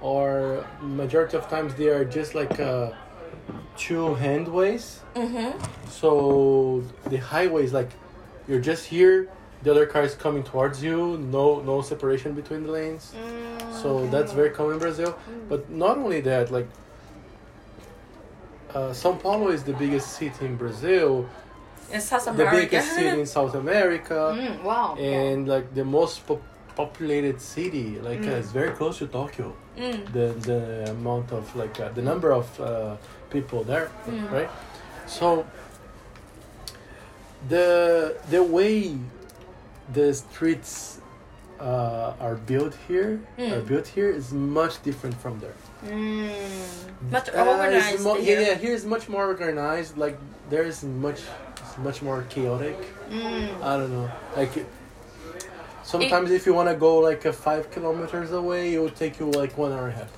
[0.00, 2.92] or majority of times they are just like uh,
[3.76, 5.00] two handways.
[5.14, 5.58] Mm-hmm.
[5.90, 7.90] So the highways, like
[8.46, 9.28] you're just here,
[9.62, 11.18] the other car is coming towards you.
[11.18, 13.14] No, no separation between the lanes.
[13.82, 15.18] So that's very common in Brazil.
[15.48, 16.68] But not only that, like
[18.74, 21.26] uh, São Paulo is the biggest city in Brazil,
[21.90, 24.94] In South the biggest city in South America, Mm, wow.
[24.96, 26.42] and like the most pop-
[26.76, 27.98] populated city.
[28.08, 28.38] Like uh, Mm.
[28.40, 29.48] it's very close to Tokyo.
[29.76, 30.12] Mm.
[30.12, 32.96] The the amount of like uh, the number of uh,
[33.30, 34.30] people there, Mm.
[34.30, 34.50] right?
[35.06, 35.44] So
[37.48, 38.98] the the way
[39.92, 41.00] the streets
[41.60, 43.66] uh, are built here are Mm.
[43.66, 45.54] built here is much different from there.
[45.84, 46.30] Mm.
[47.10, 48.40] Much Uh, organized mo- here.
[48.40, 49.96] yeah, yeah, here is much more organized.
[49.98, 50.16] Like
[50.50, 51.20] there is much,
[51.60, 52.76] it's much more chaotic.
[53.10, 53.60] Mm.
[53.70, 54.08] I don't know.
[54.36, 54.52] Like
[55.82, 59.26] sometimes if you want to go like a five kilometers away, it will take you
[59.30, 60.12] like one hour and a half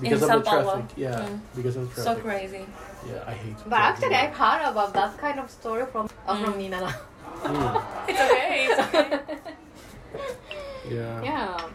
[0.00, 0.62] because of Sao the Paulo.
[0.64, 0.90] traffic.
[0.96, 1.40] Yeah, Mm.
[1.56, 2.22] because of the traffic.
[2.22, 2.64] So crazy.
[3.10, 3.56] yeah, I hate.
[3.66, 4.14] But actually.
[4.16, 6.92] I've heard about that kind of story from uh, from Mm.
[7.42, 8.66] Mm, It's okay.
[8.70, 9.20] It's okay.
[10.94, 11.22] yeah.
[11.22, 11.68] yeah.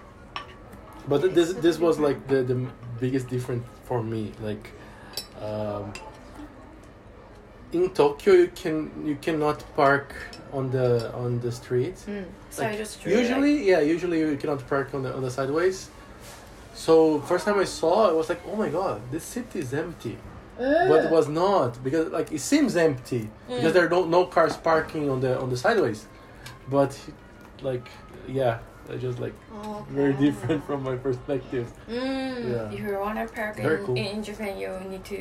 [1.07, 2.67] But th- this this was like the the
[2.99, 4.31] biggest difference for me.
[4.41, 4.71] Like,
[5.41, 5.93] um,
[7.71, 10.13] in Tokyo, you can you cannot park
[10.53, 11.95] on the on the street.
[12.07, 12.25] Mm.
[12.49, 15.21] so Like, I just drew, like- usually, yeah, usually you cannot park on the on
[15.21, 15.89] the sideways.
[16.73, 19.73] So first time I saw, it, I was like, oh my god, this city is
[19.73, 20.17] empty.
[20.59, 23.73] But it was not because like it seems empty because Mm.
[23.73, 26.05] there are no, no cars parking on the on the sideways.
[26.69, 26.91] But
[27.61, 27.87] like
[28.27, 28.59] yeah,
[28.91, 29.33] I just like
[29.89, 31.67] very different from my perspective.
[31.89, 32.51] Mm.
[32.51, 32.71] Yeah.
[32.75, 33.95] If you want to park in, cool.
[33.97, 35.19] in Japan, you need to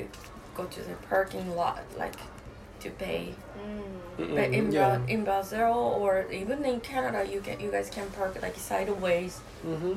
[0.56, 2.16] go to the parking lot, like
[2.80, 3.34] to pay.
[4.18, 4.34] Mm.
[4.34, 4.96] But in yeah.
[4.98, 9.38] Bra- in Brazil or even in Canada, you can you guys can park like sideways.
[9.62, 9.94] hmm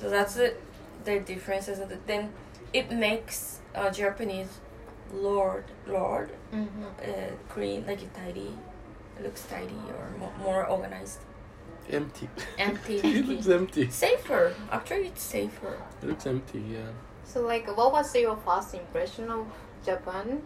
[0.00, 0.60] So that's it.
[1.04, 2.32] The differences, then
[2.72, 4.52] it makes uh, Japanese
[5.12, 6.84] lord lord Mhm.
[6.84, 8.52] uh, clean like tidy.
[9.22, 11.20] Looks tidy or mo- more organized.
[11.90, 12.28] Empty.
[12.58, 12.96] Empty.
[13.18, 13.90] it looks empty.
[13.90, 14.54] safer.
[14.70, 15.74] Actually, it's safer.
[16.02, 16.60] It looks empty.
[16.60, 16.92] Yeah.
[17.24, 19.46] So, like, what was your first impression of
[19.84, 20.42] Japan?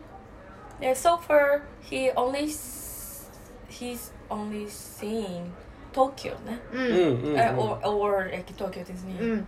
[0.81, 3.29] Yeah, so far he only s-
[3.69, 5.53] he's only seen
[5.93, 6.57] Tokyo, ne?
[6.73, 6.91] Mm.
[6.97, 7.59] Mm, mm, Uh, mm.
[7.59, 9.45] or or like Tokyo Disney, Mm.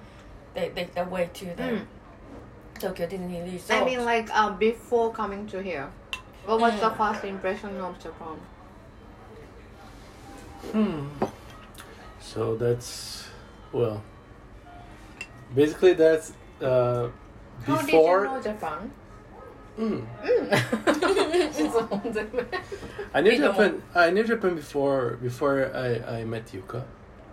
[0.54, 1.80] the, the the way to the
[2.84, 3.06] Tokyo.
[3.06, 3.82] Resort.
[3.82, 5.88] I mean, like uh, before coming to here,
[6.44, 6.80] what was mm.
[6.80, 8.36] the first impression of Japan?
[10.72, 11.08] Hmm.
[12.20, 13.28] So that's
[13.72, 14.02] well.
[15.54, 17.08] Basically, that's uh,
[17.64, 18.26] How before.
[18.26, 18.90] How did you know Japan?
[19.76, 20.00] Hmm.
[20.22, 20.52] Mm.
[23.14, 23.82] I knew Japan.
[23.94, 26.84] I knew Japan before before I, I met Yuka,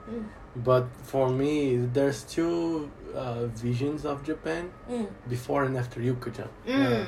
[0.10, 0.26] mm.
[0.56, 5.08] but for me there's two uh, visions of Japan うん。
[5.30, 6.48] before and after Yuko-chan.
[6.66, 7.06] Mm.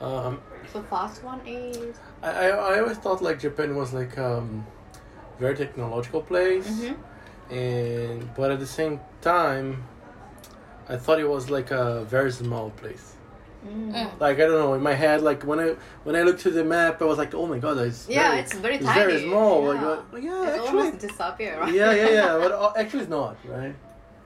[0.00, 0.38] Um,
[0.72, 1.94] So first one is.
[2.22, 4.64] I, I I always thought like Japan was like um
[5.38, 6.94] very technological place, Mhm.
[7.50, 9.82] and but at the same time,
[10.88, 13.06] I thought it was like a very small place.
[13.66, 13.92] Mm.
[13.94, 14.08] Mm.
[14.20, 15.68] Like I don't know, in my head, like when I
[16.04, 18.40] when I looked to the map, I was like, oh my god, it's Yeah, very,
[18.42, 19.00] it's very it's tiny.
[19.04, 19.56] very small.
[19.62, 19.68] Yeah.
[19.70, 21.74] Like, what- yeah, It's actually, almost disappear, right?
[21.74, 22.32] yeah, yeah, yeah.
[22.42, 23.74] But uh, actually, it's not right.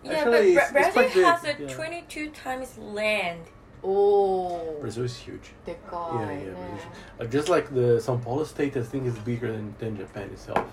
[0.06, 1.74] Yeah, Actually, but Brazil has a yeah.
[1.74, 3.40] 22 times land.
[3.82, 4.76] Oh.
[4.80, 5.50] Brazil is huge.
[5.64, 6.78] The guy, yeah, yeah.
[7.18, 7.24] yeah.
[7.24, 10.66] Uh, just like the São Paulo state, I think is bigger than, than Japan itself.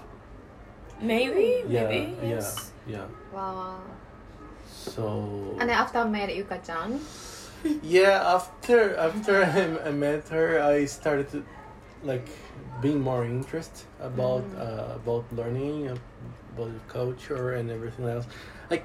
[1.01, 2.15] Maybe, yeah, maybe.
[2.21, 2.71] Yeah, yes.
[2.87, 3.05] yeah.
[3.33, 3.81] Wow.
[4.67, 5.57] So.
[5.59, 6.99] And after I met Yuka-chan.
[7.83, 9.43] yeah, after after
[9.83, 11.45] I, I, met her, I started to,
[12.03, 12.27] like
[12.81, 14.59] being more interested about mm.
[14.59, 15.87] uh, about learning
[16.55, 18.27] about culture and everything else.
[18.69, 18.83] Like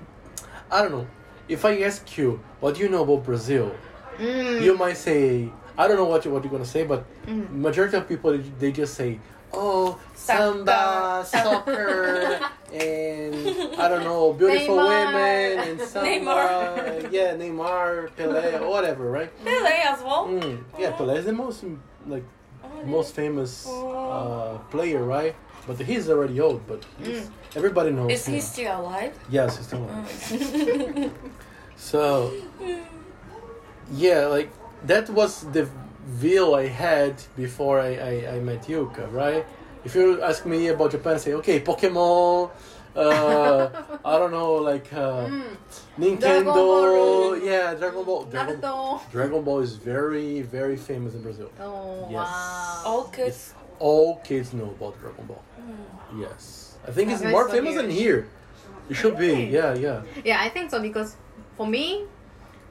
[0.71, 1.07] I don't know.
[1.49, 3.75] If I ask you, what do you know about Brazil?
[4.19, 4.61] Mm.
[4.62, 5.49] You might say,
[5.79, 7.51] I don't know what you what you're gonna say, but Mm.
[7.61, 9.19] majority of people they- just say,
[9.53, 12.39] oh, samba, soccer,
[12.73, 13.35] and
[13.79, 14.89] I don't know, beautiful Neymar.
[15.14, 17.12] women and samba, Neymar.
[17.16, 19.31] yeah, Neymar, Pelé, whatever, right?
[19.45, 20.27] Pele as well.
[20.29, 21.64] Mm, yeah, Pelé is the most
[22.07, 22.25] like
[22.85, 25.35] most famous uh, player, right?
[25.69, 28.11] But he's already old, but he's- everybody knows.
[28.11, 29.12] Is he still alive?
[29.31, 31.12] Yes, he's still alive.
[31.77, 32.33] So,
[33.93, 34.51] yeah, like
[34.87, 35.69] that was the
[36.07, 39.45] view I had before I, I, I met Yuka, right?
[39.85, 42.51] If you ask me about Japan, say, okay, Pokemon,
[42.97, 43.69] uh,
[44.05, 45.43] I don't know, like uh, Mm.
[45.99, 48.25] Nintendo, Dragon yeah, Dragon Ball.
[48.25, 49.01] Dragon, Naruto.
[49.12, 51.51] Dragon Ball is very, very famous in Brazil.
[51.61, 52.14] Oh, Yes.
[52.14, 52.83] wow.
[52.87, 53.55] All kids.
[53.79, 55.43] All kids know about Dragon Ball.
[56.16, 58.29] Yes, I think it's That more is so famous than here.
[58.89, 59.51] It should be, Really?
[59.51, 60.03] yeah, yeah.
[60.25, 61.16] Yeah, I think so because
[61.57, 62.05] for me,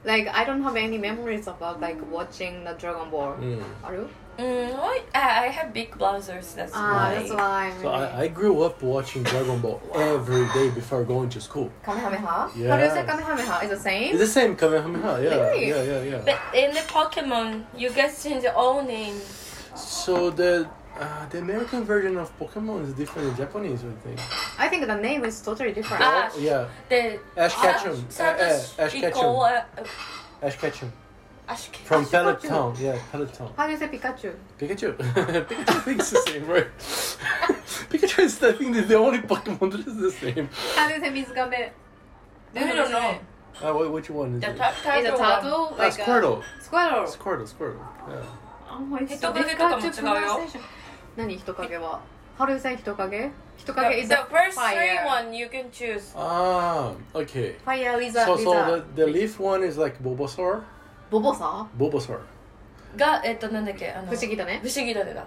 [0.04, 3.36] like I don't have any memories about like watching the Dragon Ball.
[3.40, 3.62] Mm.
[3.84, 4.08] Are you?
[4.38, 6.54] Mm, I, I have big brothers.
[6.54, 7.14] That's Ah, why.
[7.14, 7.72] that's why.
[7.82, 11.70] So I, I grew up watching Dragon Ball every day before going to school.
[11.84, 12.50] Kamehameha?
[12.68, 13.64] How do you say Kamehameha?
[13.64, 14.10] Is the same?
[14.14, 15.68] It's the same Kamehameha, yeah, Really?
[15.68, 16.22] yeah, yeah, yeah.
[16.24, 19.16] But in the Pokemon, you guys change your own name.
[19.74, 20.68] So the
[20.99, 24.19] uh, the American version of Pokemon is different in Japanese, I think.
[24.59, 26.03] I think the name is totally different.
[26.05, 26.29] Ah.
[26.39, 30.57] Yeah, The Ash Ketchum, So uh, does uh, Ash we Ketchum, call, uh, uh, Ash
[30.57, 30.91] Ketchum
[31.47, 31.85] Ash Ketchum.
[31.85, 32.49] from Ash Pellet Ketchum.
[32.49, 32.75] Town.
[32.79, 33.51] Yeah, Pellet Town.
[33.57, 34.33] How do you say Pikachu?
[34.59, 34.95] Pikachu.
[34.97, 36.67] Pikachu thinks the same, right?
[37.89, 40.49] Pikachu is I think the only Pokemon that is the same.
[40.75, 41.69] How do you say Mizukame?
[42.55, 43.19] I don't know.
[43.61, 44.57] Uh, wh- which one is The it?
[44.57, 45.41] ta- Is a turtle one.
[45.41, 45.69] turtle?
[45.71, 46.37] Ah, Like Squirtle.
[46.41, 46.61] A...
[46.61, 47.17] Squirtle.
[47.17, 47.85] Squirtle, Squirtle.
[48.09, 48.25] Yeah.
[48.69, 50.61] Oh, it's 人 so 影とかも difficult to 違うよ pronunciation.
[51.18, 52.00] 何人影は
[52.38, 53.32] How do you say 人影人
[53.66, 54.76] The, 影 is the a first fire.
[54.78, 56.12] three one you can choose.
[56.16, 57.56] Ah, okay.
[57.66, 58.84] Fire lizard, So, so lizard.
[58.94, 60.62] the, the leaf one is like Bulbasaur.
[61.10, 62.20] ボボさ Bulbasaur.
[62.96, 65.26] が、えっと、なんだっけあの不思議だね不思議だねだ。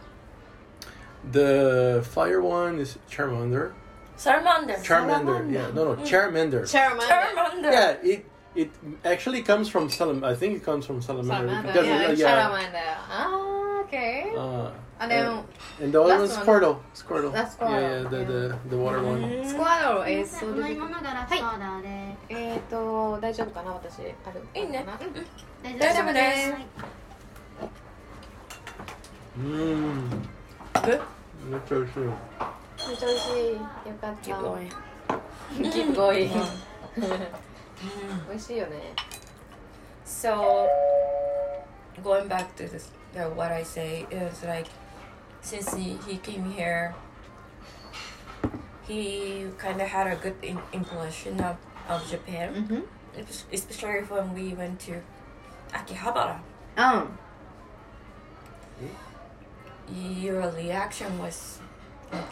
[1.32, 3.72] The fire one is Charmander.
[4.16, 4.82] サルマンダー。
[4.82, 5.50] Charmander.
[5.50, 6.62] Yeah, no, no, Charmander.
[6.64, 6.66] Charmander.
[6.68, 7.62] サルマン。
[7.62, 8.70] Yeah, it It
[9.06, 10.24] actually comes from Salam.
[10.26, 11.47] I think it comes from Salamander.
[11.47, 12.28] Salamander, yeah, uh, yeah.
[12.28, 12.97] Salamander.
[13.10, 14.34] Ah, okay.
[14.36, 15.43] Uh, and then uh,
[15.80, 16.30] and the other one one.
[16.30, 16.78] Squirtle.
[16.93, 17.32] Squirtle.
[17.32, 17.80] That's Squirtle.
[17.80, 19.22] Yeah, yeah, the the, the water one.
[19.47, 20.36] Squirtle is.
[22.30, 24.41] えっと大丈夫かな私ある。
[24.54, 24.86] いいね。
[25.80, 26.54] 大丈夫です。
[29.38, 30.28] うん。
[30.88, 30.99] え？
[31.49, 31.99] めっちゃ美味しい。
[31.99, 33.54] めっちゃ美味しい。
[33.54, 33.60] よ
[34.02, 34.30] かった。
[34.30, 34.70] Keep going.
[35.72, 36.30] Keep going.
[38.29, 38.95] 美味しいよね。
[40.05, 40.69] So,
[42.03, 44.69] going back to this, uh, what I say is like,
[45.43, 46.95] since he, he came here,
[48.87, 51.57] he kind of had a good in- impression of,
[51.89, 52.85] of Japan, うん。
[53.53, 55.01] especially when we went to
[55.73, 56.39] Akihabara.
[56.77, 57.09] うん。
[60.21, 61.61] Your reaction was
[62.12, 62.25] like,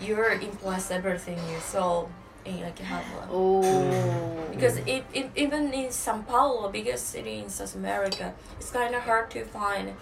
[0.00, 2.06] you were impressed everything you saw
[2.47, 3.27] in Akihabara.
[3.29, 4.47] Oh.
[4.51, 9.03] Because it, it, even in Sao Paulo, biggest city in South America, it's kind of
[9.03, 9.93] hard to find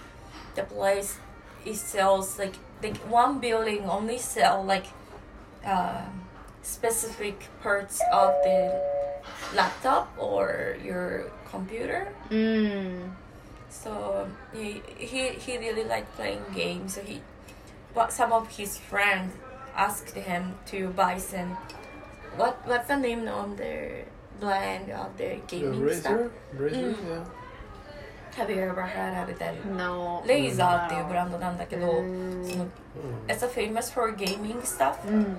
[0.56, 1.18] the place
[1.66, 4.86] it sells like like one building only sell like
[5.66, 6.06] uh,
[6.62, 8.82] specific parts of the
[9.56, 12.14] laptop or your computer.
[12.30, 13.12] Mm.
[13.70, 16.96] So he, he he really liked playing games.
[16.96, 17.22] So he,
[17.94, 19.34] but some of his friends
[19.76, 21.58] asked him to buy some
[22.37, 24.05] What what's the name of their
[24.41, 26.13] brand of their The gaming stuff?
[26.15, 26.31] razor?
[26.55, 26.77] Razor?
[26.77, 26.97] Mm.
[27.09, 27.25] Yeah.
[28.37, 29.55] Have you ever heard of that?
[29.67, 30.23] No.
[30.27, 33.27] レイザーっていうブランドなんだけど、うんその Mm.
[33.29, 35.37] It's a famous for gaming stuff うん。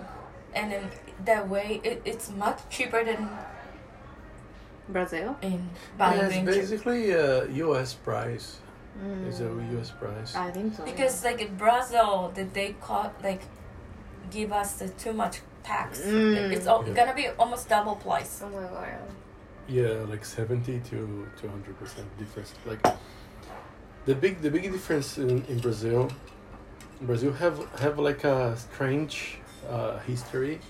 [0.54, 0.90] and then
[1.26, 3.28] that way it, it's much cheaper than
[4.90, 5.36] Brazil.
[5.42, 6.62] in buying Yeah, it's in Japan.
[6.62, 7.94] basically a U.S.
[7.94, 8.60] price.
[9.02, 9.28] Mm.
[9.28, 9.44] It's a
[9.76, 9.92] U.S.
[9.92, 10.36] price.
[10.36, 10.84] I think so.
[10.84, 13.42] because like in Brazil, that they caught like
[14.32, 16.01] give us the too much tax.
[16.01, 16.53] Mm.
[16.55, 16.95] It's al- Yeah.
[16.99, 18.33] gonna be almost double price.
[18.45, 19.01] Oh my god.
[19.69, 20.99] Yeah, like seventy to
[21.39, 22.55] to hundred percent difference.
[22.71, 22.83] Like
[24.09, 26.09] the big the big difference in, in Brazil.
[27.01, 29.39] Brazil have have like a strange
[29.69, 30.61] uh, history.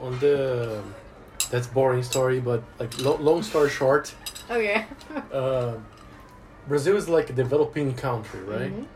[0.00, 0.82] On the
[1.50, 4.14] that's boring story, but like lo- long story short,
[4.50, 4.84] Okay.
[5.32, 5.72] uh,
[6.68, 8.72] Brazil is like a developing country, right?
[8.72, 8.86] Mhm.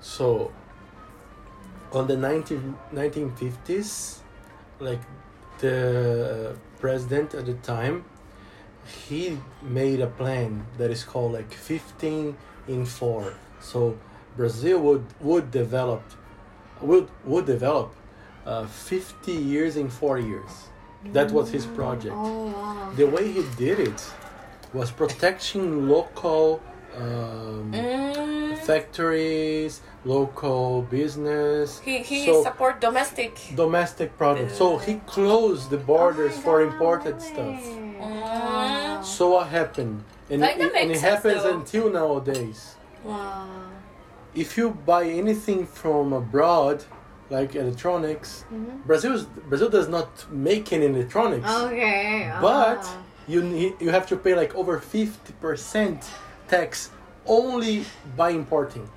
[0.00, 0.52] So,
[1.92, 4.18] on the 19, 1950s,
[4.80, 5.00] like
[5.58, 8.04] the president at the time,
[9.06, 12.36] he made a plan that is called like 15
[12.68, 13.34] in 4.
[13.60, 13.98] So,
[14.36, 16.02] Brazil would, would develop
[16.80, 17.94] would, would develop
[18.44, 20.68] uh, 50 years in 4 years.
[21.12, 22.14] That was his project.
[22.16, 22.92] Oh wow.
[22.96, 24.12] The way he did it
[24.72, 26.62] was protecting local
[26.96, 28.58] um, Mm.
[28.58, 33.32] factories, local business, He he So- support domestic.
[33.56, 34.56] domestic products.
[34.56, 37.60] So he closed the borders for imported stuff.
[37.62, 39.04] Mm.
[39.04, 40.04] So what happened?
[40.30, 41.54] And, Like, that it, and it sense, happens though.
[41.58, 42.76] until nowadays.
[43.04, 43.46] Wow.
[44.34, 46.84] If you buy anything from abroad,
[47.30, 48.84] like electronics, Mhm.
[48.86, 49.14] Brazil
[49.48, 51.48] Brazil does not make any electronics.
[51.64, 52.30] Okay.
[52.40, 52.96] But ah.
[53.32, 56.00] you need you have to pay like over fifty percent
[56.48, 56.90] tax
[57.26, 57.84] only
[58.16, 58.88] by importing.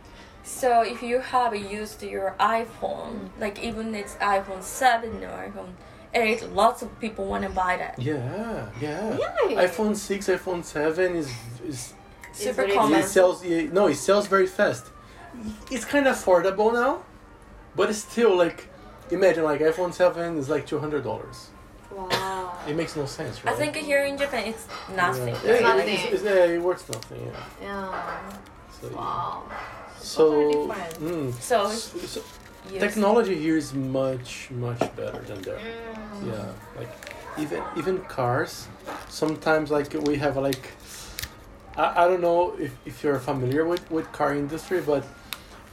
[0.44, 5.72] So if you have used your iPhone, like even it's iPhone seven or iPhone
[6.14, 8.00] eight, lots of people want to buy that.
[8.00, 9.18] Yeah, yeah.
[9.18, 9.68] Yeah.
[9.68, 11.32] iPhone six, iPhone seven is
[11.68, 11.94] is
[12.32, 13.00] Super really common.
[13.00, 13.44] it sells.
[13.44, 14.86] yeah, No, it sells very fast.
[15.70, 17.04] It's kind of affordable now,
[17.76, 18.70] but it's still like
[19.12, 21.50] imagine like iPhone seven is like two hundred dollars.
[21.92, 22.54] Wow.
[22.68, 23.54] It makes no sense, right?
[23.54, 25.34] I think here in Japan it's nothing.
[25.36, 25.88] Yeah, It's yeah, nothing.
[25.94, 27.22] it's- it's- yeah, it works nothing.
[27.62, 27.68] Yeah.
[27.68, 28.20] Yeah.
[28.82, 29.44] So, Wow.
[30.00, 30.24] so
[31.00, 32.22] mm, So so
[32.72, 32.82] yes.
[32.82, 35.58] technology here is much much better than there.
[35.60, 36.32] Mm.
[36.32, 36.94] Yeah, like
[37.38, 38.68] even even cars.
[39.10, 40.74] Sometimes like we have like
[41.78, 45.04] I, I don't know if, if you're familiar with, with car industry, but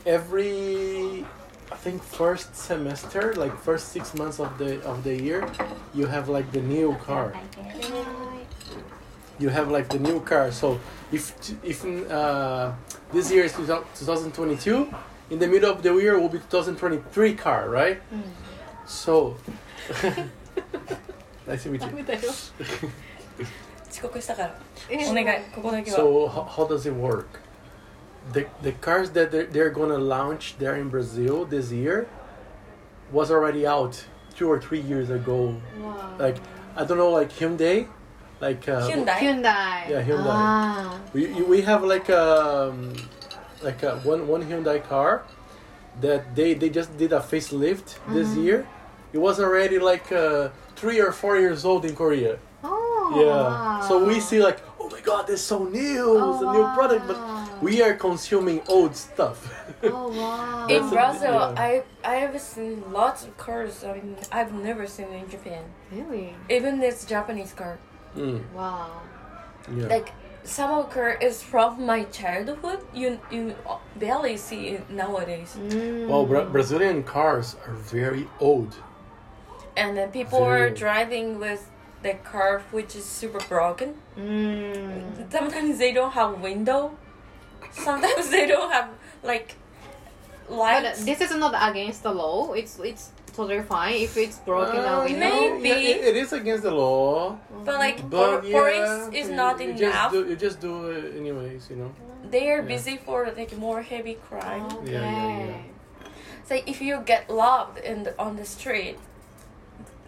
[0.07, 1.25] every
[1.74, 5.48] I think first semester, like first six months of the of the year,
[5.94, 7.34] you have like the new car.
[9.40, 10.52] You have like the new car.
[10.52, 10.80] So
[11.12, 12.74] if if uh,
[13.14, 14.90] this year is 2022,
[15.30, 18.02] in the middle of the year will be 2023 car, right?
[18.86, 19.38] So.
[21.48, 21.88] nice to meet you.
[21.88, 22.20] ダ メだよ。
[23.90, 24.56] 遅刻したから
[24.90, 25.98] えお願いここだけは。
[25.98, 27.26] So how, how does it work?
[28.33, 32.09] The the cars that they're, they're gonna launch there in Brazil this year
[33.13, 34.05] was already out
[34.35, 35.61] two or three years ago.
[35.81, 36.17] Wow.
[36.19, 36.37] Like
[36.77, 37.87] I don't know, like Hyundai,
[38.41, 39.19] like uh, Hyundai.
[39.19, 39.89] Hyundai.
[39.89, 40.27] Yeah, Hyundai.
[40.27, 41.01] Ah.
[41.13, 42.95] We we have like um
[43.63, 45.23] like a one one Hyundai car
[46.01, 48.43] that they they just did a facelift this Mhm.
[48.45, 48.67] year.
[49.13, 52.39] It was already like uh, three or four years old in Korea.
[52.65, 53.13] Oh.
[53.15, 53.27] Yeah.
[53.27, 53.81] Wow.
[53.87, 56.03] So we see like, oh my god, that's so new.
[56.19, 57.34] Oh, it's a new product, but wow.
[57.63, 59.39] We are consuming old stuff.
[59.83, 60.67] Oh wow.
[60.69, 61.55] In Brazil, yeah.
[61.69, 63.85] I I have seen lots of cars.
[63.85, 65.65] I mean, I've never seen in Japan.
[65.93, 66.35] Really?
[66.49, 67.79] Even this Japanese car,
[68.17, 69.03] Mm, Wow.
[69.77, 69.87] yeah.
[69.97, 70.13] like
[70.45, 72.81] some of car is from my childhood.
[72.95, 73.55] You you
[73.97, 75.57] barely see it nowadays.
[75.59, 76.09] Mm.
[76.09, 78.73] well, Bra- Brazilian cars are very old.
[79.77, 81.63] And then people are Very- driving with
[82.03, 83.95] the car which is super broken.
[84.17, 85.31] Mm.
[85.33, 86.81] Sometimes they don't have window.
[87.73, 88.89] Sometimes they don't have
[89.23, 89.55] like
[90.49, 92.53] But this is not against the law.
[92.53, 95.59] It's it's totally fine if it's broken Uh, a window.
[95.59, 95.69] maybe.
[95.69, 99.29] yeah, it- it is against the law, But like but for, yeah, for it is
[99.31, 100.13] not you enough.
[100.13, 101.91] Just do, you just do it anyways, you know.
[102.31, 102.75] they are Yeah.
[102.75, 104.67] busy for like more heavy crime.
[104.67, 104.93] Okay.
[104.93, 105.63] Yeah, yeah, yeah.
[106.49, 108.97] So if you get robbed in the, on the street,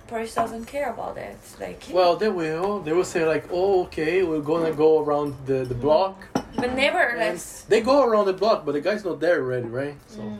[0.08, 1.38] police doesn't care about it.
[1.60, 2.80] Like Well, they will.
[2.80, 6.76] They will say like, "Oh, okay, we're gonna go around the, the block." but And
[6.76, 9.96] nevertheless, they go around the block, but the guy's not there already, right?
[10.06, 10.38] So Mm.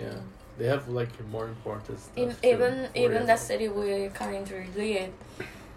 [0.00, 0.18] yeah,
[0.58, 2.16] they have like more important stuff.
[2.16, 5.12] in, even even the city we currently live,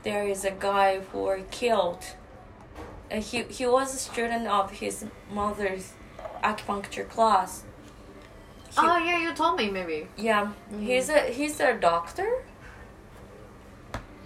[0.04, 2.04] there is a guy who were killed.
[3.12, 5.86] Uh, he he was a student of his mother's
[6.44, 7.64] acupuncture class.
[8.72, 10.00] He- Oh yeah, you told me maybe.
[10.18, 10.84] Yeah, Mhm.
[10.88, 12.30] he's a he's a doctor.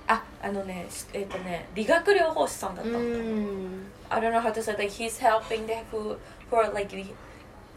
[0.09, 2.91] あ、あのね、えっとね、理学療法士さんだった。
[2.91, 3.85] Mm.
[4.11, 6.17] I don't know how to say like he's helping the who
[6.51, 7.05] who are like the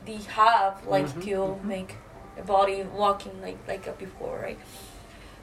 [0.06, 1.96] the have like Mhm, to make
[2.36, 4.58] the body walking like like before, right?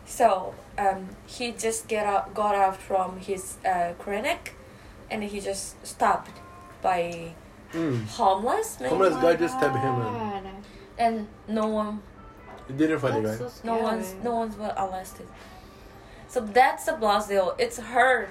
[0.07, 4.55] So um, he just get out, got out from his uh, clinic,
[5.11, 6.31] and he just stopped
[6.83, 7.35] by
[7.73, 8.07] Mm.
[8.07, 10.45] homeless, maybe, Homeless guy just stabbed him and God.
[10.97, 12.01] and no one,
[12.69, 13.49] he didn't fight the That's guy.
[13.49, 13.83] so no scary.
[13.83, 15.27] one's, no one's were arrested.
[16.30, 17.56] so that's the Brazil.
[17.58, 18.30] It's hard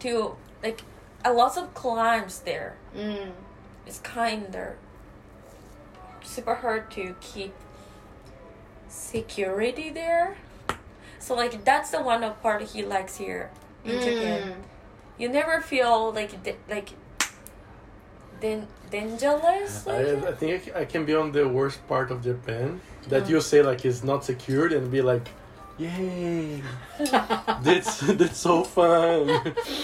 [0.00, 0.82] to like
[1.24, 2.76] a lot of climbs there.
[2.96, 3.32] Mm.
[3.86, 4.74] It's kinda
[6.22, 7.54] super hard to keep
[8.88, 10.36] security there.
[11.18, 13.50] So like that's the one of part he likes here
[13.84, 14.42] in Japan.
[14.48, 14.54] Mm.
[15.18, 16.90] You never feel like da- like
[18.40, 19.86] dan- dangerous.
[19.86, 22.80] I, like I think I ca- I can be on the worst part of Japan
[23.08, 23.30] that Mm.
[23.30, 25.28] you say like is not secured and be like,
[25.80, 26.62] yay,
[27.64, 29.26] that's that's so fun.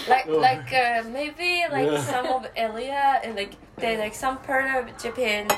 [0.09, 0.39] like Oh.
[0.39, 2.03] like uh, maybe like Yeah.
[2.05, 5.49] some of area and like they like some part of Japan.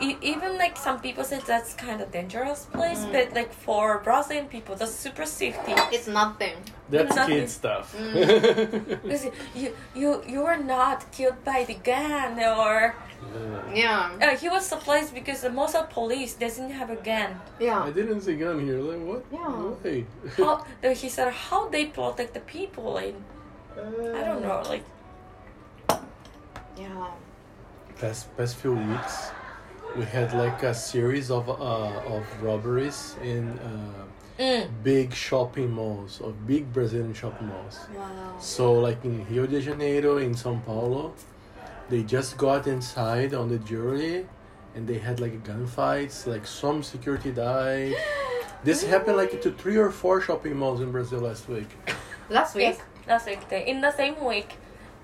[0.00, 3.12] E- even like some people say that's kind of dangerous place, Mm.
[3.12, 5.72] but like for Brazilian people, that's super safety.
[5.96, 6.56] It's nothing.
[6.90, 7.36] That's Nothing.
[7.40, 7.94] kid stuff.
[7.96, 9.00] Mm.
[9.02, 12.94] Because you you you are not killed by the gun or
[13.74, 14.12] Yeah.
[14.20, 14.24] Yeah.
[14.24, 17.30] uh, he was surprised because the most of police doesn't have a gun.
[17.58, 17.88] Yeah.
[17.88, 18.80] I didn't see gun here.
[18.90, 19.22] Like what?
[19.32, 19.50] Yeah.
[19.82, 20.04] Why?
[20.36, 23.16] How though he said how they protect the people and
[24.18, 24.84] I don't know like
[26.76, 27.10] Yeah.
[28.00, 29.30] past past few weeks,
[29.96, 36.20] we had like a series of uh, of robberies in uh, mm, big shopping malls,
[36.20, 37.80] of big Brazilian shopping malls.
[37.94, 38.36] Wow.
[38.38, 41.14] So like in Rio de Janeiro, in São Paulo,
[41.88, 44.26] they just got inside on the jury,
[44.74, 46.26] and they had like gunfights.
[46.26, 47.94] Like some security died.
[48.64, 51.68] This happened like to three or four shopping malls in Brazil last week.
[52.28, 52.74] Last week.
[52.74, 54.56] yes, that's like the, in the same week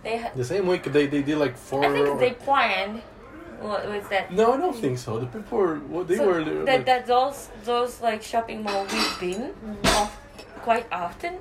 [0.02, 1.84] they had The same week they, they did like four.
[1.84, 3.02] I think or- they planned
[3.62, 5.18] what was that No, I don't think so.
[5.18, 8.82] The people were well, they So were that, like, that those those like shopping mall
[8.92, 9.42] we've been
[9.84, 10.10] of
[10.62, 11.34] quite often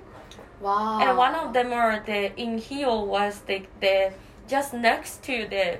[0.61, 0.99] Wow.
[1.01, 4.13] and one of them are the in Hill was the the
[4.47, 5.78] just next to the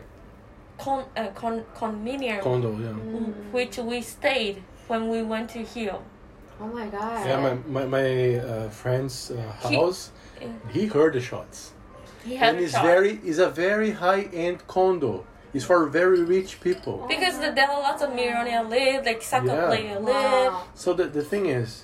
[0.80, 2.72] con, uh, con condominium condo.
[2.72, 2.88] Yeah.
[2.90, 3.52] Mm.
[3.52, 6.02] which we stayed when we went to Hill.
[6.60, 7.28] Oh my god.
[7.28, 9.38] Yeah, my my, my uh, friend's uh,
[9.70, 10.12] house.
[10.74, 11.74] He heard the shots.
[12.26, 12.86] He had and a it's shot.
[12.86, 15.26] very it's a very high end condo.
[15.54, 17.06] It's for very rich people.
[17.10, 19.68] because there are lots of millionaire live, like soccer Yeah.
[19.68, 20.54] player live.
[20.54, 20.64] Wow.
[20.76, 21.84] So the the thing is,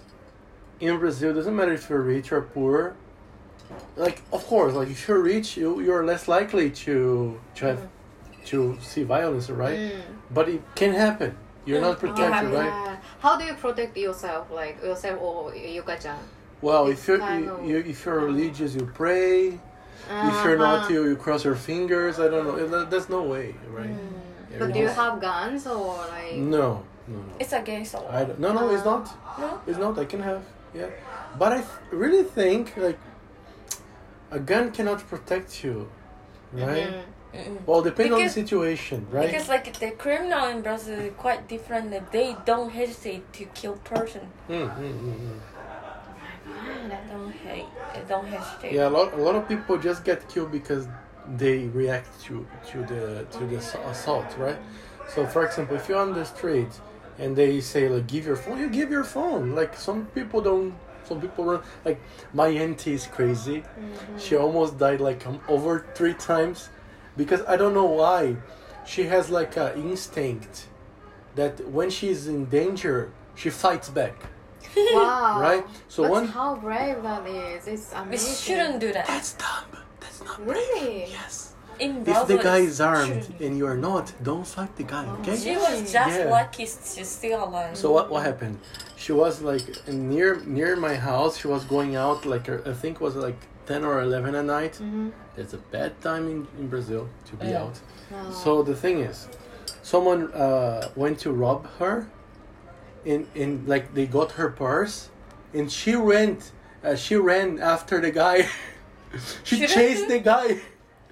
[0.79, 2.95] in Brazil, doesn't matter if you're rich or poor.
[3.97, 7.81] Like of course, like if you're rich, you you're less likely to to have
[8.45, 9.79] to see violence, right?
[9.91, 10.01] Mm.
[10.31, 11.35] But it can happen.
[11.65, 12.03] You're not Mm.
[12.05, 12.59] protected, Yeah.
[12.61, 12.73] right?
[12.87, 12.95] Yeah.
[13.19, 16.19] How do you protect yourself, like yourself or Yuka-chan?
[16.61, 19.59] Well, if you're you, you, if you're religious, you pray.
[20.09, 20.93] If you're not, Uh-huh.
[20.93, 22.19] you, you cross your fingers.
[22.19, 22.85] I don't know.
[22.85, 23.89] There's no way, right?
[23.89, 24.59] Mm.
[24.59, 26.35] But do you have guns or like?
[26.35, 27.33] No, no, no.
[27.39, 28.11] It's against the law.
[28.19, 29.05] I don't, no, no, it's not.
[29.39, 29.61] No?
[29.67, 29.97] It's not.
[29.99, 30.41] I can have,
[30.73, 30.87] yeah.
[31.37, 32.99] But I th- really think like
[34.31, 35.75] a gun cannot protect you,
[36.53, 36.89] right?
[36.89, 37.03] Mhm.
[37.33, 37.65] Mm-mm.
[37.67, 39.27] Well, depends on the situation, right?
[39.27, 41.85] Because like the criminal in Brazil is quite different.
[42.11, 44.21] They don't hesitate to kill person.
[44.49, 45.39] Mm, mm, mm, mm.
[45.53, 45.56] They
[47.17, 47.65] don't hate.
[48.07, 48.73] Don't hesitate.
[48.73, 50.87] Yeah, a lot, a lot of people just get killed because
[51.35, 54.57] they react to to the to the assault, right?
[55.13, 56.73] So, for example, if you're on the street
[57.17, 59.55] and they say like give your phone, you give your phone.
[59.55, 60.73] Like some people don't.
[61.05, 61.61] Some people run.
[61.85, 61.99] Like
[62.33, 63.63] my auntie is crazy.
[64.17, 66.69] She almost died like um, over three times
[67.15, 68.35] because I don't know why.
[68.85, 70.67] She has like a instinct
[71.35, 74.15] that when she's in danger, she fights back,
[74.75, 75.39] Wow.
[75.47, 75.63] right?
[75.87, 76.27] So That's one.
[76.27, 77.67] how brave that is.
[77.67, 77.93] It's amazing.
[77.93, 78.35] We amazing.
[78.55, 79.07] shouldn't do that.
[79.07, 79.65] That's dumb.
[79.99, 81.05] That's not Really?
[81.09, 81.53] Yes.
[81.79, 83.39] In If the guy is armed shouldn't.
[83.41, 85.37] and you are not, don't fight the guy, okay?
[85.37, 86.31] She was just Yeah.
[86.37, 87.77] lucky she's still alive.
[87.77, 88.57] So what what happened?
[88.95, 91.37] She was like near near my house.
[91.37, 93.37] She was going out like I think it was like
[93.67, 94.73] ten or eleven at night.
[94.81, 95.11] Mhm.
[95.41, 97.61] It's a bad time in, in Brazil to be Yeah.
[97.63, 97.75] out.
[98.09, 98.31] No.
[98.43, 99.27] So the thing is,
[99.83, 102.07] someone uh, went to rob her,
[103.07, 105.09] and and like they got her purse,
[105.53, 106.51] and she went.
[106.83, 108.47] Uh, she ran after the guy.
[109.43, 110.07] she Shouldn't chased you?
[110.09, 110.47] the guy.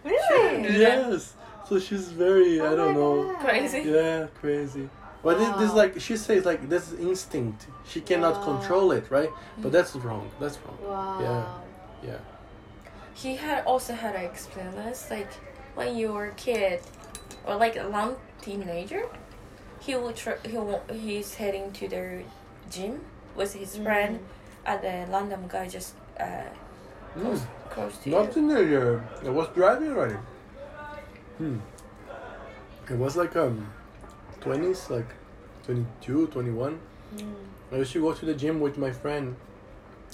[0.04, 0.80] really?
[0.80, 1.34] yes.
[1.68, 3.34] So she's very I Oh don't know.
[3.34, 3.40] God.
[3.46, 3.82] Crazy.
[3.90, 4.88] Yeah, crazy.
[5.24, 7.68] But this, this like she says like this instinct.
[7.92, 8.44] She cannot Wow.
[8.60, 9.32] control it, right?
[9.58, 10.30] But that's wrong.
[10.40, 10.78] That's wrong.
[10.84, 11.20] Wow.
[11.22, 12.10] Yeah.
[12.12, 12.18] Yeah.
[13.16, 15.32] he had also had to explain this like
[15.74, 16.82] when you were a kid
[17.48, 19.04] or like a young teenager
[19.86, 22.24] he will tr- he will, he's heading to the
[22.72, 23.02] gym
[23.36, 24.20] with his friend
[24.66, 26.26] and the random guy just uh
[27.14, 27.48] close, Mm.
[27.70, 29.04] close to Not you teenager.
[29.26, 30.18] I was driving already.
[31.38, 31.58] Hmm.
[32.90, 33.72] It was like um,
[34.42, 35.08] twenties, like
[35.66, 36.80] 22, 21.
[37.18, 37.34] Mm.
[37.72, 39.36] I used to go to the gym with my friend,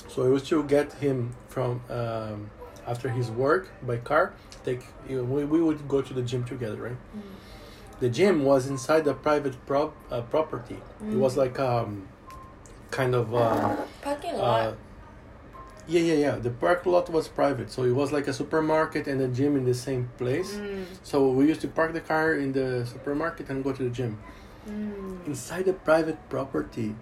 [0.08, 2.50] So I used to get him from um,
[2.88, 4.34] after his work by car.
[4.64, 6.98] Take you know, we, we would go to the gym together, right?
[8.02, 10.78] The gym was inside a private prop uh, property.
[11.06, 12.08] It was like um,
[12.90, 14.68] kind of uh, Parking lot.
[14.68, 14.74] uh,
[15.88, 16.36] yeah yeah yeah.
[16.36, 19.66] The park lot was private, so it was like a supermarket and a gym in
[19.66, 20.54] the same place.
[20.54, 20.86] Mm.
[21.04, 24.18] So we used to park the car in the supermarket and go to the gym.
[24.68, 25.28] Mm.
[25.28, 26.96] Inside the private property,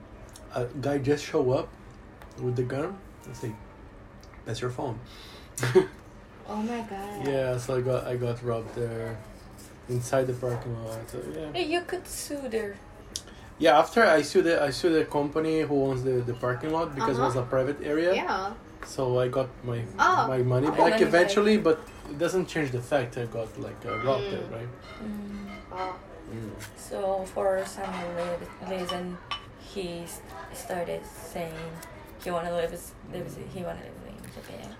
[0.53, 1.69] a guy just show up
[2.41, 3.51] with the gun and say,
[4.45, 4.99] "That's your phone."
[6.51, 7.27] Oh my god.
[7.27, 9.15] yeah, so I got I got robbed there,
[9.89, 11.09] inside the parking lot.
[11.09, 11.51] So yeah.
[11.53, 12.75] Hey, you could sue there.
[13.57, 16.95] Yeah, after I sued the I sued the company who owns the, the parking lot
[16.95, 18.13] because it was a private area.
[18.15, 18.53] Yeah.
[18.85, 20.27] So I got my Oh.
[20.27, 21.77] my money Oh, back money eventually, but
[22.09, 24.31] it doesn't change the fact I got like uh, robbed Mm.
[24.31, 24.69] there, right?
[25.73, 25.95] Oh.
[26.77, 29.17] So for some re- reason,
[29.59, 30.05] he
[30.53, 31.53] started saying
[32.23, 32.71] he wanted to live
[33.13, 33.98] live he wanted to live in Japan.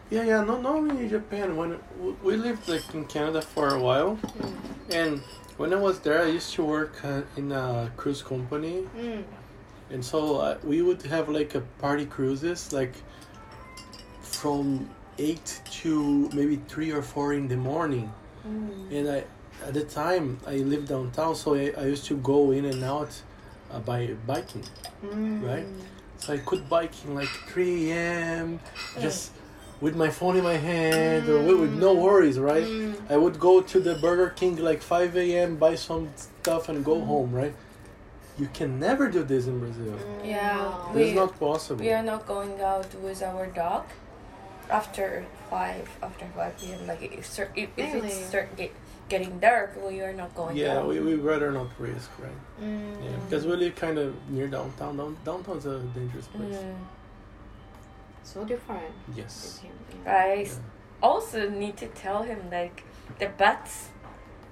[0.09, 1.55] Yeah, yeah, no, not only in Japan.
[1.55, 1.77] When
[2.23, 4.17] we lived like in Canada for a while,
[4.91, 5.19] and
[5.57, 9.23] when I was there, I used to work uh, in a cruise company, Mm.
[9.91, 12.95] and so uh, we would have like a party cruises, like
[14.21, 14.89] from
[15.19, 18.11] eight to maybe three or four in the morning.
[18.91, 19.23] And I,
[19.67, 23.11] at the time, I lived downtown, so I, I used to go in and out
[23.71, 24.63] uh, by biking,
[25.05, 25.43] Mm.
[25.45, 25.67] right?
[26.17, 28.59] So I could bike in like 3 a.m.
[28.99, 29.31] just
[29.81, 32.63] with my phone in my hand or with, with no worries, right?
[32.63, 32.95] Mm.
[33.09, 36.85] I would go to the Burger King like 5 a.m., buy some stuff, and Mm.
[36.85, 37.53] go home, right?
[38.37, 39.97] You can never do this in Brazil.
[40.23, 41.81] Yeah, It's not possible.
[41.83, 43.83] We are not going out with our dog
[44.69, 46.87] after five after five p.m.
[46.87, 48.07] Like if, start, if, if Really?
[48.07, 48.71] it start get,
[49.09, 50.87] getting dark, we are not going Yeah, out.
[50.87, 52.39] we we rather not risk, right?
[52.61, 53.03] Mm.
[53.03, 54.95] Yeah, because we live kind of near downtown.
[54.97, 56.55] Down, downtown's a dangerous place
[58.29, 58.93] so different.
[59.15, 59.61] Yes.
[60.05, 60.51] I yeah.
[61.01, 62.83] also need to tell him like
[63.17, 63.67] the bad,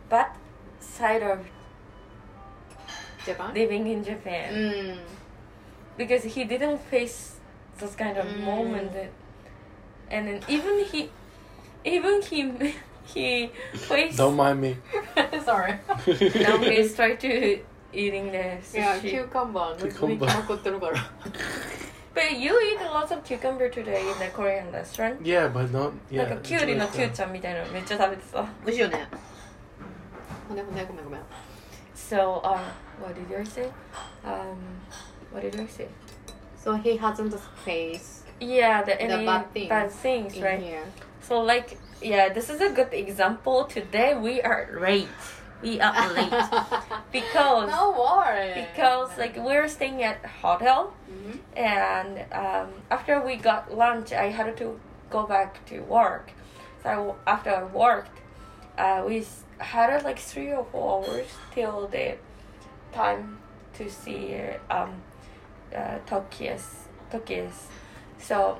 [0.09, 0.31] bad
[0.79, 1.45] side of
[3.25, 3.53] Japan?
[3.53, 4.53] living in Japan.
[4.53, 4.97] Mm.
[5.97, 7.35] Because he didn't face
[7.77, 8.43] those kind of mm.
[8.43, 9.11] moment, that,
[10.09, 11.09] and then even he,
[11.85, 12.73] even he,
[13.13, 14.17] he faced.
[14.17, 14.77] Don't mind me.
[15.45, 15.75] Sorry.
[16.41, 17.59] now he's trying to
[17.93, 18.73] eating the sushi.
[18.73, 19.75] Yeah, cucumber.
[19.77, 20.93] cucumber.
[22.17, 25.23] But you eat lots of cucumber today in the Korean restaurant.
[25.23, 25.93] Yeah, but not.
[26.09, 28.41] Yeah, なんかキュウリのキュウちゃんみたいなのめっちゃ食べてた。
[28.65, 29.07] 美味しいよね。
[30.49, 31.21] ごめんごめんごめんごめん。
[31.95, 32.55] So, oh.
[32.55, 32.59] um,
[32.99, 33.69] what did I say?
[34.25, 34.57] Um,
[35.31, 35.87] what did I say?
[36.57, 38.23] So he hasn't the space.
[38.39, 40.59] Yeah, the, any the bad things, bad things right?
[40.59, 40.85] Here.
[41.21, 43.65] So like, yeah, this is a good example.
[43.65, 45.07] Today we are late.
[45.61, 46.29] We are late
[47.11, 48.53] because no worry.
[48.71, 51.39] because like we're staying at hotel Mhm.
[51.55, 54.79] and um, after we got lunch i had to
[55.09, 56.31] go back to work
[56.83, 58.17] so after i worked
[58.77, 59.25] uh, we
[59.57, 62.17] had uh, like three or four hours till the
[62.93, 63.39] time
[63.77, 64.35] to see
[64.69, 65.01] um,
[65.75, 66.67] uh, Tokyo's,
[67.11, 67.67] Tokyo's.
[68.19, 68.59] so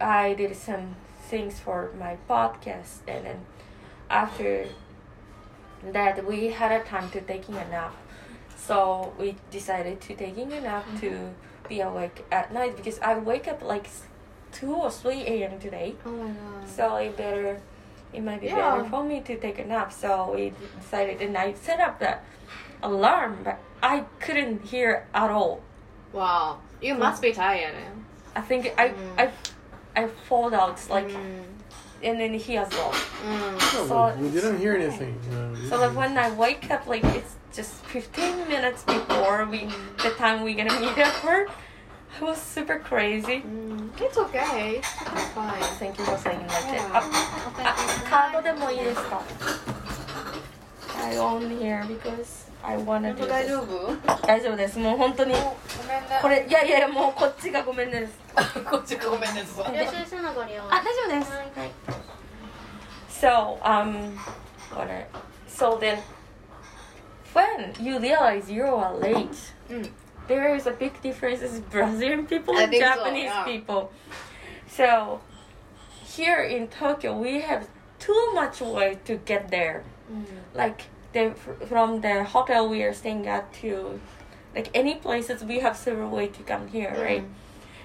[0.00, 0.94] i did some
[1.30, 3.40] things for my podcast and then
[4.10, 4.66] after
[5.92, 7.94] that we had a time to taking a nap
[8.56, 11.30] so we decided to taking a nap to
[11.68, 13.88] be awake at night because I wake up like
[14.52, 15.58] 2 or 3 a.m.
[15.60, 15.94] today.
[16.04, 16.68] Oh my god.
[16.68, 17.60] So it better,
[18.12, 18.76] it might be Yeah.
[18.76, 19.92] better for me to take a nap.
[19.92, 22.18] So we decided and I set up the
[22.82, 25.60] alarm, but I couldn't hear at all.
[26.12, 26.58] Wow.
[26.80, 27.74] You must be tired.
[28.34, 28.94] I think I, Mm.
[29.18, 29.30] I,
[29.96, 31.44] I fall out like, Mm
[32.03, 32.91] and then he as well.
[33.25, 33.53] Mm.
[33.53, 34.83] No, So but we it's didn't hear okay.
[34.85, 35.15] anything.
[35.31, 35.95] No, we So like didn't.
[35.95, 39.67] when I wake up, like it's just 15 minutes before we
[40.03, 41.47] the time we're gonna meet up her,
[42.19, 43.41] I was super crazy.
[43.41, 43.89] Mm.
[44.01, 44.77] It's okay.
[44.83, 44.93] It's
[45.33, 45.61] fine.
[45.79, 46.73] Thank you for saying like that.
[46.73, 46.89] Yeah.
[46.93, 47.03] あ、
[47.63, 49.21] あ、カードでもいいですか
[51.03, 53.63] I own here because I wanna 本 do 当大丈 this.
[54.07, 54.79] 夫大丈夫です。
[54.79, 56.19] もう本当にごめんね。
[56.21, 58.13] これいやいやいやもうこっちがごめんねです。
[58.63, 59.43] こっちがごめんね。
[59.43, 61.31] そう領収書のご利用あ、大丈夫です。
[61.31, 61.71] はいはい。
[63.18, 64.18] So, um,
[65.48, 66.00] so then
[67.32, 69.90] when you realize you are late, mm.
[70.28, 73.44] there is a big difference is Brazilian people I and Japanese so, yeah.
[73.44, 73.92] people.
[74.68, 75.20] So
[76.04, 79.82] here in Tokyo, we have too much way to get there.
[80.12, 80.24] Mm.
[80.54, 81.34] Like the,
[81.66, 84.00] from the hotel we are staying at to
[84.54, 87.02] like any places, we have several way to come here, mm.
[87.02, 87.22] right?
[87.22, 87.32] Hmm.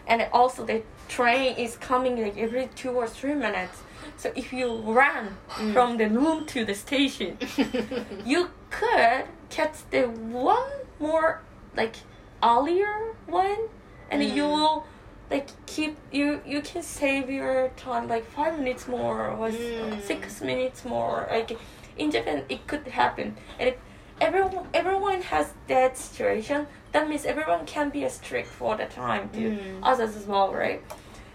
[0.06, 3.82] And also the train is coming like every two or three minutes.
[4.18, 5.36] So if you run
[5.74, 7.38] from the room to the station,
[8.26, 11.42] you could catch the one more
[11.76, 11.96] like
[12.42, 13.68] earlier one
[14.10, 14.86] and you will
[15.32, 20.02] like keep you you can save your time like five minutes more or Mm.
[20.02, 21.58] six minutes more like
[21.98, 23.36] in japan it could happen.
[23.60, 23.76] And if
[24.22, 29.30] everyone everyone has that situation that means everyone can be a strict for the time
[29.30, 29.80] to Mm.
[29.82, 30.82] others as well right?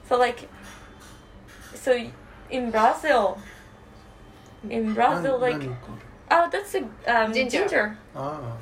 [0.09, 0.49] So like
[1.75, 1.93] so
[2.50, 3.38] in brazil
[4.70, 5.78] in brazil like 何
[6.32, 6.82] oh that's a
[7.26, 7.68] um, Ginger.
[7.68, 8.58] ginger あ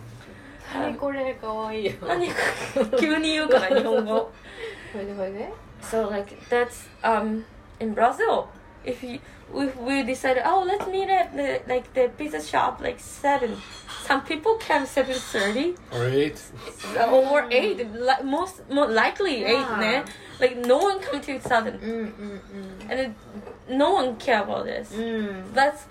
[0.73, 2.27] 何これかわいいよ何
[2.99, 4.31] 急に言うから日本語
[4.93, 5.51] これでこれで
[5.81, 7.43] So like that's um
[7.79, 8.45] in Brazil.
[8.85, 9.19] If you
[9.53, 13.57] if we decided oh let's meet at the like the pizza shop like seven,
[14.05, 16.35] some people come seven thirty あ or eight
[16.99, 17.83] or eight.
[17.95, 19.79] Like most more likely eight, Yeah.
[19.79, 20.03] ne?
[20.39, 22.41] Like no one come to seven, うんうん
[22.87, 23.11] and it,
[23.68, 24.94] no one care about this.
[24.94, 25.86] うんうん That's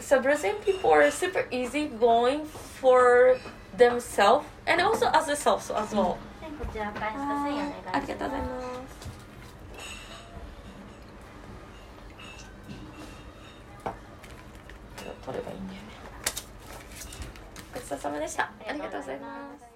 [0.00, 2.44] so Brazilian people are super easy going
[2.80, 3.36] for
[3.76, 6.02] themselves and also other selves as well.
[6.02, 7.96] はい、こちらから下千円お願いします。
[7.96, 8.60] ありがとうございま
[8.98, 9.12] す。
[15.24, 15.88] 取ればいいんだよね。
[17.74, 18.44] ごちそうさまでした。
[18.44, 19.26] ありがとうございま
[19.68, 19.72] す。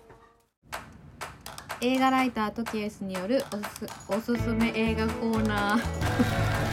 [1.83, 6.66] 映画ライタートキエスによるおすおすすめ映画コーナー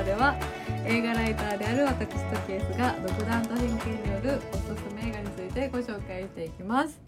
[0.00, 0.34] ーでは
[0.86, 6.98] 映画ライターである私とケースが独断と偏見によるおすすめ映画についてご紹介していきます。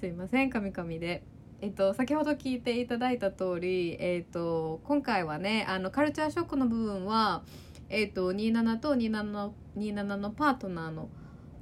[0.00, 1.22] すいませんカミカミで。
[1.60, 7.44] えっと、先ほど聞いていただいた通り、えっと、今回はねあのカルチャーショックの部分は、
[7.88, 11.08] えっと、27と27の27のパートナーの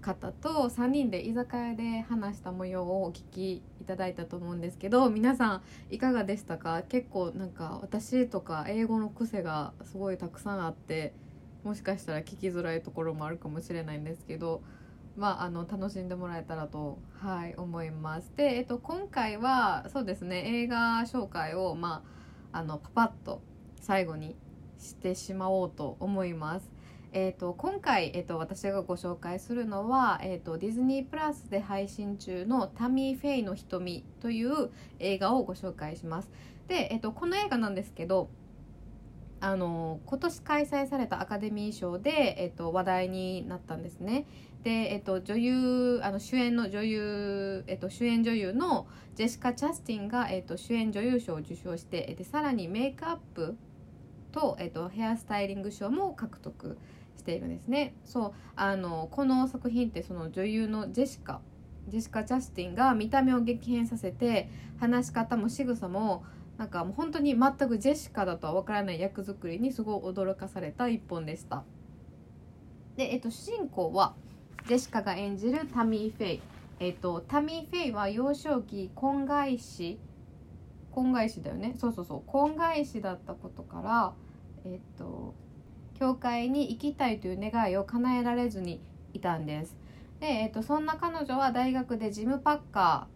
[0.00, 6.82] 方と3人で居酒屋で話した模様をお聞きいただいたと思うんですけど皆さんいかがでしたか？
[6.88, 11.12] 結構なんか私とか英語の癖がすごいたくさんあって
[11.64, 14.62] もしかしたら聞きづらいところもあるかもしれないんですけど
[15.16, 18.32] まあ、あの楽しんでもらえたらと、はい、思います。
[18.36, 22.04] で、えっと、今回はそうですね映画紹介を、ま
[22.52, 23.42] あ、あのパパッと
[23.80, 24.36] 最後に
[24.78, 26.70] してしまおうと思います。
[27.12, 36.30] えー、と今回、えー、と私がご紹介するのは、えー、とディズニープラスで配信中の「タミー・フェイの瞳」という映画をご紹介します。
[36.68, 38.28] で、えー、とこの映画なんですけど
[39.40, 44.26] あの今年開催されたアカデミー賞で、えー、と話題になったんですね。
[44.62, 53.56] で、えっと、女優あの主演の女優、えっと、主演女優のジェシカ・チャスティンが、えっと、主演女優賞を受賞してでさらにメイクアップ
[54.30, 56.76] と、えっと、ヘアスタイリング賞も獲得
[57.30, 57.94] ているんですね。
[58.04, 61.40] そうあのこの作品ってその女優のジェシカ
[61.88, 66.24] ジェシカ・チャスティンが見た目を激変させて話し方も仕草も
[66.58, 71.64] なんかもう本当に全くジェシカだとは分からない役作りにすごい驚かされた一本でした。
[72.96, 74.14] で、えっと、主人公は
[74.66, 76.42] ジェシカが演じるタミー・フェイ、
[76.80, 79.98] えっと、タミー・フェイは幼少期婚外子
[80.90, 81.74] 婚外子だよね。
[81.78, 82.22] そうそうそう。
[82.26, 84.12] 婚外子だったことから
[84.64, 85.34] えっと
[86.00, 88.80] 教会に行きたいという願いを叶えられずに
[89.12, 89.76] いたんです。
[90.18, 93.06] で、えっと、そんな彼女は大学でジム・パッカ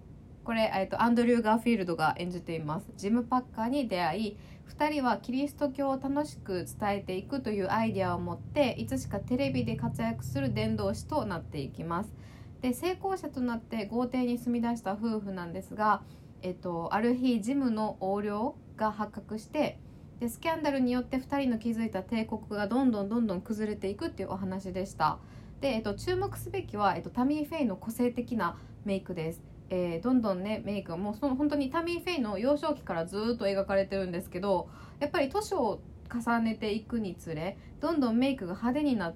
[0.42, 2.92] ーこれ、えっと、アンドリュー・ガーフィールドが演じています。
[2.98, 4.36] ジム・パッカーに出会い
[4.68, 12.12] 2人はキリスト教を楽しく伝えていくというアイデアを持っていつしかテレビで活躍する伝道師となっていきます。
[12.60, 16.02] で成功者となって豪邸に住み出した夫婦なんですが、
[16.42, 19.78] えっと、ある日ジムの横領が発覚して
[20.24, 25.18] でスキャンダルによって2人の築いた帝国がどんどんどんどん崩れていくっていうお話でした。
[25.60, 28.56] で、えっと、注目すべきは、えっと、タミー・フェイの個性的な
[28.86, 29.42] メイクです。
[29.68, 39.14] えー、どんどんねメイクがもうその本当にタミー・フェイの幼少期からずっと描かれてるんですけどやっぱり年を重ねていくにつれどんどんメイクが派手になっ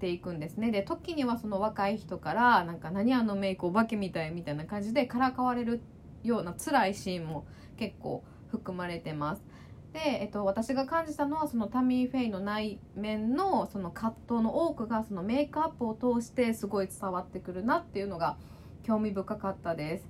[0.00, 0.72] ていくんですね。
[0.72, 5.82] で時にはその若い人からなんか何あのメイクお化けみたいみたいな感じでからかわれる
[6.24, 9.51] ような辛いシーンも結構含まれてます。
[9.92, 18.38] で、えっと、私が感じたのはそのタミー・フェイの内面のその葛藤の多くがそのメイクアップを通してすごい伝わってくるなっていうのが
[18.82, 20.08] 興味深かったです。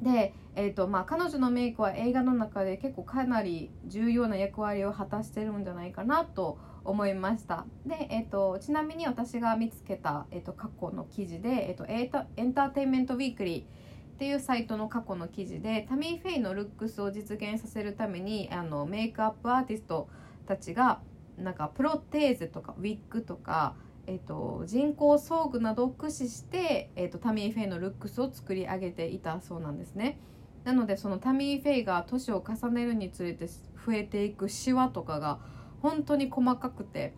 [0.00, 7.66] で、えーとまあ、彼女のメイクは映画の中で結構かなり重要な役割を果たしてるんじゃないかなと思いました。
[7.84, 13.79] で、えーと、ちなみに私が見つけた、えーと、過去の記事で、えーとエーエンターテインメントウィークリー
[14.20, 20.10] っていうサイトの過去の記事でタミー・フェイのルックスを実現させるためにあのメイクアップアーティスト
[20.46, 21.00] たちが
[21.38, 23.74] なんかプロテーゼとかウィッグとか
[24.06, 30.18] えーと、人工装具などを駆使して、えーと、タミー・フェイのルックスを作り上げていたそうなんですね。
[30.64, 35.38] なのでそのタミー・フェイが年を重ねるにつれて増えていくシワとかが
[35.80, 37.14] 本当に細かくて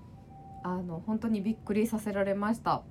[0.63, 2.83] あの本当にびっくりさせられました。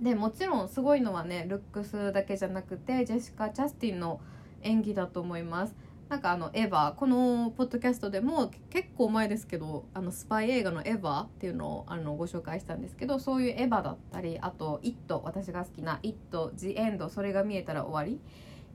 [0.00, 4.20] でもちろんすごいのはねルックスだけじゃなくてジェシカ・チャスティンの
[4.62, 5.74] 演技だと思います。
[6.08, 18.22] なんかあのエヴァこのポッドキャストでも結構前ですけどあのスパイ映画のエヴァっていうのをあのご紹介したんですけどそういうエヴァだったりあと「イット」私が好きな「イット」「ジ・エンド」それが見えたら終わり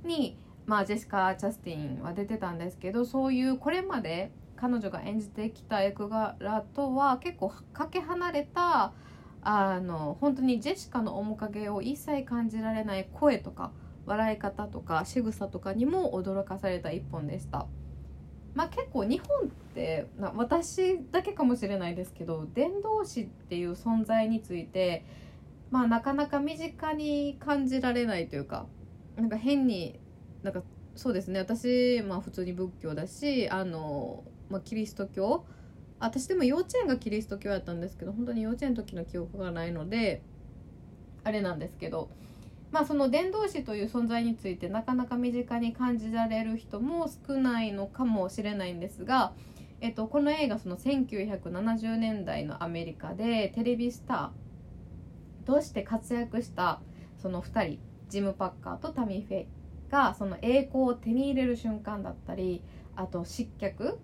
[0.07, 8.93] に、まあ、ジェシカ・チャスティンは出てたんですけどそういうこれまで彼女が演じてきた役柄とは結構かけ離れた
[9.45, 13.71] あの本当にジェシカの面影を一切感じられない声とか
[14.05, 17.67] 笑い方とか仕草とかにも驚かされた一本でした。
[18.53, 25.05] まあ結構日本ってな私だけかもしれないですけど伝道師っていう存在について
[25.71, 28.67] まあなかなか身近に感じられないというか
[29.15, 29.99] なんか変に
[30.43, 30.61] なんか
[30.95, 31.39] そうですね。
[31.39, 35.45] 私まあ普通に仏教だしあの、まあ、キリスト教
[36.03, 40.21] 私でも幼稚園がキリスト教やったんですけど本当に幼稚園の時の記憶がないので
[41.23, 42.09] あれなんですけど
[42.73, 49.31] まあその伝道師という存在についてなかなか身近に感じられる人も少ないのかもしれないんですが、
[49.79, 56.81] えっと、この映画その1970年代のアメリカでテレビスターとして活躍した
[57.21, 57.79] その2人
[58.09, 59.47] ジム・パッカーとタミー・フェイ
[59.89, 62.61] がその栄光を手に入れる瞬間だったり
[62.97, 63.99] あと失脚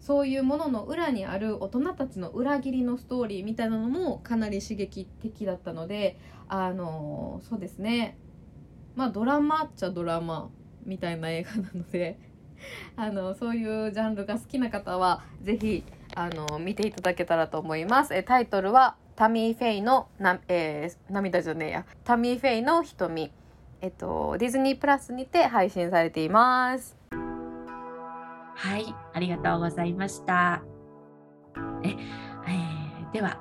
[0.00, 8.16] そういうものの裏にある大人たちの裏切りのストーリーみたいなのもかなり刺激的だったのであのそうですね
[8.96, 10.50] まあドラマっちゃドラマ
[10.84, 12.18] みたいな映画なので
[12.96, 15.84] あのそういうジャンルが好きな方はぜひ
[16.14, 18.14] あの見ていただけたらと思います。
[18.14, 23.30] えタイトルはタミー・フェイのな、えー、涙じゃねえやタミー・フェイの瞳
[23.80, 26.99] えっとディズニープラスにて配信されています。
[28.62, 30.62] はい、ありがとうございました。
[31.82, 33.40] ええーでは、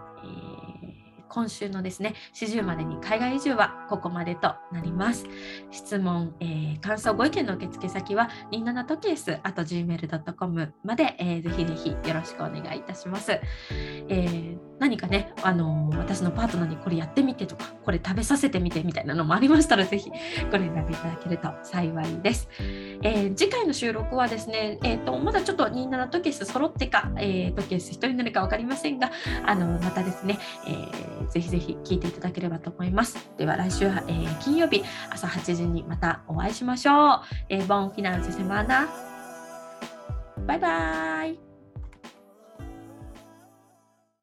[1.30, 5.26] 今週のですね、40までに海外移住はここまでとなります。
[5.72, 13.32] 質問、えー感想、ご意見の受付先は、27トケース、あと gmail.com まで、えーぜひぜひよろしくお願いいたします。
[13.32, 20.10] えー何かね、あのー私のパートナーにこれやってみてとか、これ食べさせてみてみたいなのもありましたら、ぜひ
[20.52, 22.50] ご連絡いただけると幸いです。
[23.04, 29.12] えー次回の収録はですね、えー、とまだちょっと27トケース揃ってか、えー、トケース1人になるか分かりませんが、
[29.46, 33.32] あのまたですね、えーぜひぜひ聞いていただければと思います。
[33.38, 37.22] では来週、えー金曜日朝8時にまたお会いしましょう。
[37.50, 38.88] えー、ボンフィナンセセマーナ。
[40.48, 41.49] バイバイ。